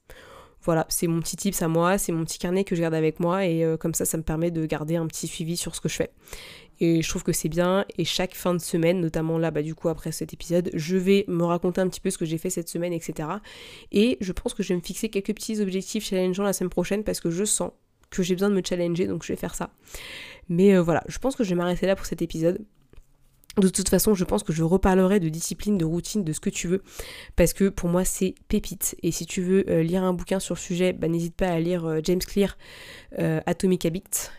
Voilà, 0.62 0.86
c'est 0.88 1.06
mon 1.06 1.20
petit 1.20 1.36
tips 1.36 1.62
à 1.62 1.68
moi, 1.68 1.98
c'est 1.98 2.12
mon 2.12 2.24
petit 2.24 2.38
carnet 2.38 2.64
que 2.64 2.76
je 2.76 2.80
garde 2.80 2.94
avec 2.94 3.18
moi 3.20 3.46
et 3.46 3.64
euh, 3.64 3.76
comme 3.76 3.94
ça, 3.94 4.04
ça 4.04 4.16
me 4.18 4.22
permet 4.22 4.50
de 4.50 4.64
garder 4.66 4.96
un 4.96 5.06
petit 5.06 5.26
suivi 5.26 5.56
sur 5.56 5.74
ce 5.74 5.80
que 5.80 5.88
je 5.88 5.96
fais. 5.96 6.10
Et 6.80 7.02
je 7.02 7.08
trouve 7.08 7.22
que 7.22 7.32
c'est 7.32 7.48
bien. 7.48 7.84
Et 7.98 8.04
chaque 8.04 8.34
fin 8.34 8.54
de 8.54 8.58
semaine, 8.58 9.00
notamment 9.00 9.38
là, 9.38 9.50
bah, 9.50 9.62
du 9.62 9.74
coup, 9.74 9.88
après 9.88 10.12
cet 10.12 10.32
épisode, 10.32 10.70
je 10.72 10.96
vais 10.96 11.24
me 11.28 11.44
raconter 11.44 11.80
un 11.80 11.88
petit 11.88 12.00
peu 12.00 12.10
ce 12.10 12.16
que 12.16 12.24
j'ai 12.24 12.38
fait 12.38 12.48
cette 12.48 12.70
semaine, 12.70 12.94
etc. 12.94 13.28
Et 13.92 14.16
je 14.20 14.32
pense 14.32 14.54
que 14.54 14.62
je 14.62 14.70
vais 14.70 14.76
me 14.76 14.82
fixer 14.84 15.10
quelques 15.10 15.34
petits 15.34 15.60
objectifs 15.60 16.04
challengeants 16.04 16.44
la 16.44 16.54
semaine 16.54 16.70
prochaine 16.70 17.04
parce 17.04 17.20
que 17.20 17.30
je 17.30 17.44
sens 17.44 17.72
que 18.08 18.22
j'ai 18.22 18.34
besoin 18.34 18.48
de 18.48 18.54
me 18.54 18.62
challenger, 18.66 19.06
donc 19.06 19.22
je 19.24 19.32
vais 19.32 19.36
faire 19.36 19.54
ça. 19.54 19.70
Mais 20.48 20.74
euh, 20.74 20.82
voilà, 20.82 21.04
je 21.06 21.18
pense 21.18 21.36
que 21.36 21.44
je 21.44 21.50
vais 21.50 21.56
m'arrêter 21.56 21.86
là 21.86 21.96
pour 21.96 22.06
cet 22.06 22.22
épisode. 22.22 22.64
De 23.58 23.68
toute 23.68 23.88
façon, 23.88 24.14
je 24.14 24.24
pense 24.24 24.44
que 24.44 24.52
je 24.52 24.62
reparlerai 24.62 25.18
de 25.18 25.28
discipline, 25.28 25.76
de 25.76 25.84
routine, 25.84 26.22
de 26.22 26.32
ce 26.32 26.38
que 26.38 26.50
tu 26.50 26.68
veux, 26.68 26.82
parce 27.34 27.52
que 27.52 27.68
pour 27.68 27.88
moi 27.88 28.04
c'est 28.04 28.34
pépite. 28.48 28.96
Et 29.02 29.10
si 29.10 29.26
tu 29.26 29.42
veux 29.42 29.68
euh, 29.68 29.82
lire 29.82 30.04
un 30.04 30.12
bouquin 30.12 30.38
sur 30.38 30.54
le 30.54 30.60
sujet, 30.60 30.92
bah, 30.92 31.08
n'hésite 31.08 31.34
pas 31.34 31.48
à 31.48 31.58
lire 31.58 31.84
euh, 31.84 32.00
James 32.04 32.20
Clear, 32.20 32.56
euh, 33.18 33.40
Atomic 33.46 33.84
Habits, 33.86 34.30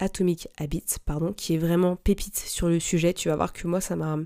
Atomic 0.00 0.48
Habits, 0.58 0.96
pardon, 1.04 1.32
qui 1.32 1.54
est 1.54 1.58
vraiment 1.58 1.96
pépite 1.96 2.38
sur 2.38 2.68
le 2.68 2.80
sujet. 2.80 3.14
Tu 3.14 3.28
vas 3.28 3.36
voir 3.36 3.52
que 3.52 3.66
moi 3.66 3.80
ça 3.80 3.96
m'a 3.96 4.18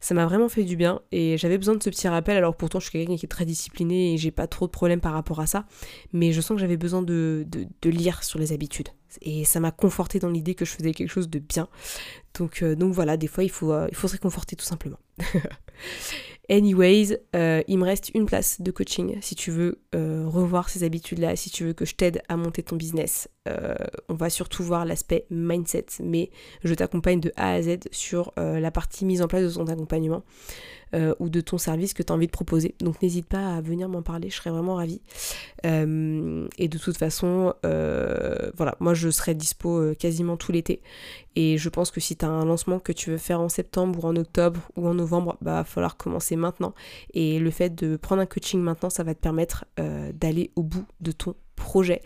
ça 0.00 0.14
m'a 0.14 0.26
vraiment 0.26 0.48
fait 0.48 0.64
du 0.64 0.76
bien 0.76 1.00
et 1.12 1.38
j'avais 1.38 1.56
besoin 1.56 1.74
de 1.76 1.82
ce 1.82 1.90
petit 1.90 2.08
rappel. 2.08 2.36
Alors 2.36 2.56
pourtant 2.56 2.80
je 2.80 2.88
suis 2.88 2.98
quelqu'un 2.98 3.16
qui 3.16 3.24
est 3.24 3.28
très 3.28 3.46
discipliné 3.46 4.14
et 4.14 4.18
j'ai 4.18 4.30
pas 4.30 4.46
trop 4.46 4.66
de 4.66 4.72
problèmes 4.72 5.00
par 5.00 5.12
rapport 5.12 5.40
à 5.40 5.46
ça, 5.46 5.66
mais 6.12 6.32
je 6.32 6.40
sens 6.40 6.56
que 6.56 6.60
j'avais 6.60 6.76
besoin 6.76 7.02
de, 7.02 7.46
de 7.48 7.90
lire 7.90 8.22
sur 8.24 8.38
les 8.38 8.52
habitudes. 8.52 8.88
Et 9.22 9.44
ça 9.44 9.60
m'a 9.60 9.70
conforté 9.70 10.18
dans 10.18 10.30
l'idée 10.30 10.54
que 10.54 10.64
je 10.64 10.72
faisais 10.72 10.92
quelque 10.92 11.10
chose 11.10 11.28
de 11.28 11.38
bien. 11.38 11.68
Donc, 12.38 12.62
euh, 12.62 12.76
voilà, 12.80 13.16
des 13.16 13.26
fois 13.26 13.44
il 13.44 13.50
faut, 13.50 13.72
euh, 13.72 13.86
il 13.90 13.96
faut 13.96 14.08
se 14.08 14.14
réconforter 14.14 14.56
tout 14.56 14.64
simplement. 14.64 14.98
Anyways, 16.50 17.18
euh, 17.34 17.62
il 17.68 17.78
me 17.78 17.84
reste 17.84 18.10
une 18.14 18.26
place 18.26 18.60
de 18.60 18.70
coaching 18.70 19.16
si 19.20 19.34
tu 19.34 19.50
veux 19.50 19.80
revoir 19.92 20.68
ces 20.68 20.84
habitudes-là, 20.84 21.36
si 21.36 21.50
tu 21.50 21.64
veux 21.64 21.72
que 21.72 21.84
je 21.84 21.94
t'aide 21.94 22.20
à 22.28 22.36
monter 22.36 22.62
ton 22.62 22.76
business. 22.76 23.28
on 24.08 24.14
va 24.14 24.28
surtout 24.28 24.62
voir 24.62 24.84
l'aspect 24.84 25.26
mindset, 25.30 25.86
mais 26.00 26.30
je 26.62 26.74
t'accompagne 26.74 27.20
de 27.20 27.32
A 27.36 27.52
à 27.52 27.62
Z 27.62 27.78
sur 27.92 28.32
la 28.36 28.70
partie 28.70 29.04
mise 29.04 29.22
en 29.22 29.28
place 29.28 29.44
de 29.44 29.50
ton 29.54 29.66
accompagnement. 29.68 30.24
Euh, 30.94 31.14
ou 31.18 31.28
de 31.28 31.40
ton 31.40 31.58
service 31.58 31.94
que 31.94 32.02
tu 32.02 32.12
as 32.12 32.16
envie 32.16 32.26
de 32.26 32.32
proposer. 32.32 32.74
Donc 32.80 33.00
n'hésite 33.02 33.26
pas 33.26 33.56
à 33.56 33.60
venir 33.60 33.88
m'en 33.88 34.02
parler, 34.02 34.30
je 34.30 34.36
serais 34.36 34.50
vraiment 34.50 34.76
ravie. 34.76 35.00
Euh, 35.64 36.46
et 36.58 36.68
de 36.68 36.78
toute 36.78 36.96
façon, 36.96 37.54
voilà, 37.62 38.76
moi 38.80 38.94
je 38.94 39.10
serai 39.10 39.34
dispo 39.34 39.94
quasiment 39.98 40.36
tout 40.36 40.52
l'été. 40.52 40.82
Et 41.36 41.58
je 41.58 41.68
pense 41.68 41.90
que 41.90 42.00
si 42.00 42.16
tu 42.16 42.24
as 42.24 42.28
un 42.28 42.44
lancement 42.44 42.78
que 42.78 42.92
tu 42.92 43.10
veux 43.10 43.18
faire 43.18 43.40
en 43.40 43.48
septembre 43.48 44.04
ou 44.04 44.06
en 44.06 44.16
octobre 44.16 44.60
ou 44.76 44.86
en 44.86 44.94
novembre, 44.94 45.36
bah 45.40 45.54
va 45.54 45.64
falloir 45.64 45.96
commencer 45.96 46.36
maintenant. 46.36 46.74
Et 47.12 47.38
le 47.38 47.50
fait 47.50 47.74
de 47.74 47.96
prendre 47.96 48.22
un 48.22 48.26
coaching 48.26 48.60
maintenant, 48.60 48.90
ça 48.90 49.02
va 49.02 49.14
te 49.14 49.20
permettre 49.20 49.64
d'aller 50.14 50.50
au 50.56 50.62
bout 50.62 50.86
de 51.00 51.12
ton 51.12 51.34
projet 51.54 52.02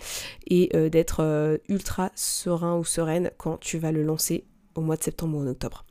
et 0.47 0.71
euh, 0.75 0.89
d'être 0.89 1.21
euh, 1.21 1.59
ultra 1.69 2.11
serein 2.15 2.77
ou 2.77 2.85
sereine 2.85 3.31
quand 3.37 3.59
tu 3.59 3.79
vas 3.79 3.93
le 3.93 4.03
lancer 4.03 4.45
au 4.75 4.81
mois 4.81 4.97
de 4.97 5.03
septembre 5.03 5.37
ou 5.37 5.43
en 5.43 5.47
octobre. 5.47 5.85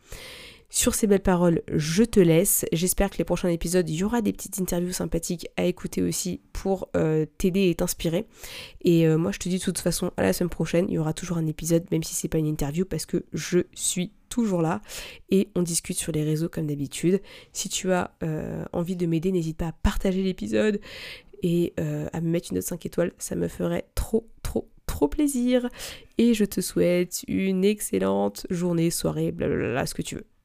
Sur 0.69 0.95
ces 0.95 1.07
belles 1.07 1.21
paroles, 1.21 1.61
je 1.73 2.03
te 2.03 2.19
laisse. 2.19 2.65
J'espère 2.73 3.09
que 3.09 3.17
les 3.17 3.23
prochains 3.23 3.49
épisodes, 3.49 3.89
il 3.89 3.95
y 3.95 4.03
aura 4.03 4.21
des 4.21 4.33
petites 4.33 4.59
interviews 4.59 4.91
sympathiques 4.91 5.47
à 5.55 5.63
écouter 5.63 6.01
aussi 6.01 6.41
pour 6.51 6.89
euh, 6.95 7.25
t'aider 7.37 7.69
et 7.69 7.75
t'inspirer. 7.75 8.27
Et 8.81 9.07
moi, 9.07 9.31
je 9.31 9.39
te 9.39 9.49
dis 9.49 9.59
de 9.59 9.63
toute 9.63 9.79
façon 9.79 10.11
à 10.17 10.23
la 10.23 10.33
semaine 10.33 10.49
prochaine, 10.49 10.85
il 10.89 10.95
y 10.95 10.97
aura 10.99 11.13
toujours 11.13 11.37
un 11.37 11.45
épisode, 11.45 11.85
même 11.91 12.03
si 12.03 12.15
c'est 12.15 12.27
pas 12.27 12.37
une 12.37 12.47
interview, 12.47 12.85
parce 12.85 13.05
que 13.05 13.25
je 13.33 13.59
suis 13.73 14.11
toujours 14.29 14.61
là 14.61 14.81
et 15.29 15.49
on 15.55 15.61
discute 15.61 15.97
sur 15.97 16.11
les 16.11 16.23
réseaux 16.23 16.49
comme 16.49 16.67
d'habitude. 16.67 17.21
Si 17.53 17.69
tu 17.69 17.91
as 17.93 18.11
envie 18.73 18.95
de 18.95 19.05
m'aider, 19.05 19.31
n'hésite 19.31 19.57
pas 19.57 19.67
à 19.67 19.71
partager 19.71 20.21
l'épisode 20.21 20.79
et 21.43 21.73
euh, 21.79 22.07
à 22.13 22.21
me 22.21 22.29
mettre 22.29 22.51
une 22.51 22.55
note 22.55 22.65
5 22.65 22.85
étoiles, 22.85 23.13
ça 23.17 23.35
me 23.35 23.47
ferait 23.47 23.87
trop, 23.95 24.27
trop, 24.43 24.69
trop 24.85 25.07
plaisir. 25.07 25.69
Et 26.17 26.33
je 26.33 26.45
te 26.45 26.61
souhaite 26.61 27.23
une 27.27 27.63
excellente 27.63 28.47
journée, 28.49 28.89
soirée, 28.89 29.31
blablabla, 29.31 29.85
ce 29.85 29.93
que 29.93 30.01
tu 30.01 30.15
veux. 30.15 30.25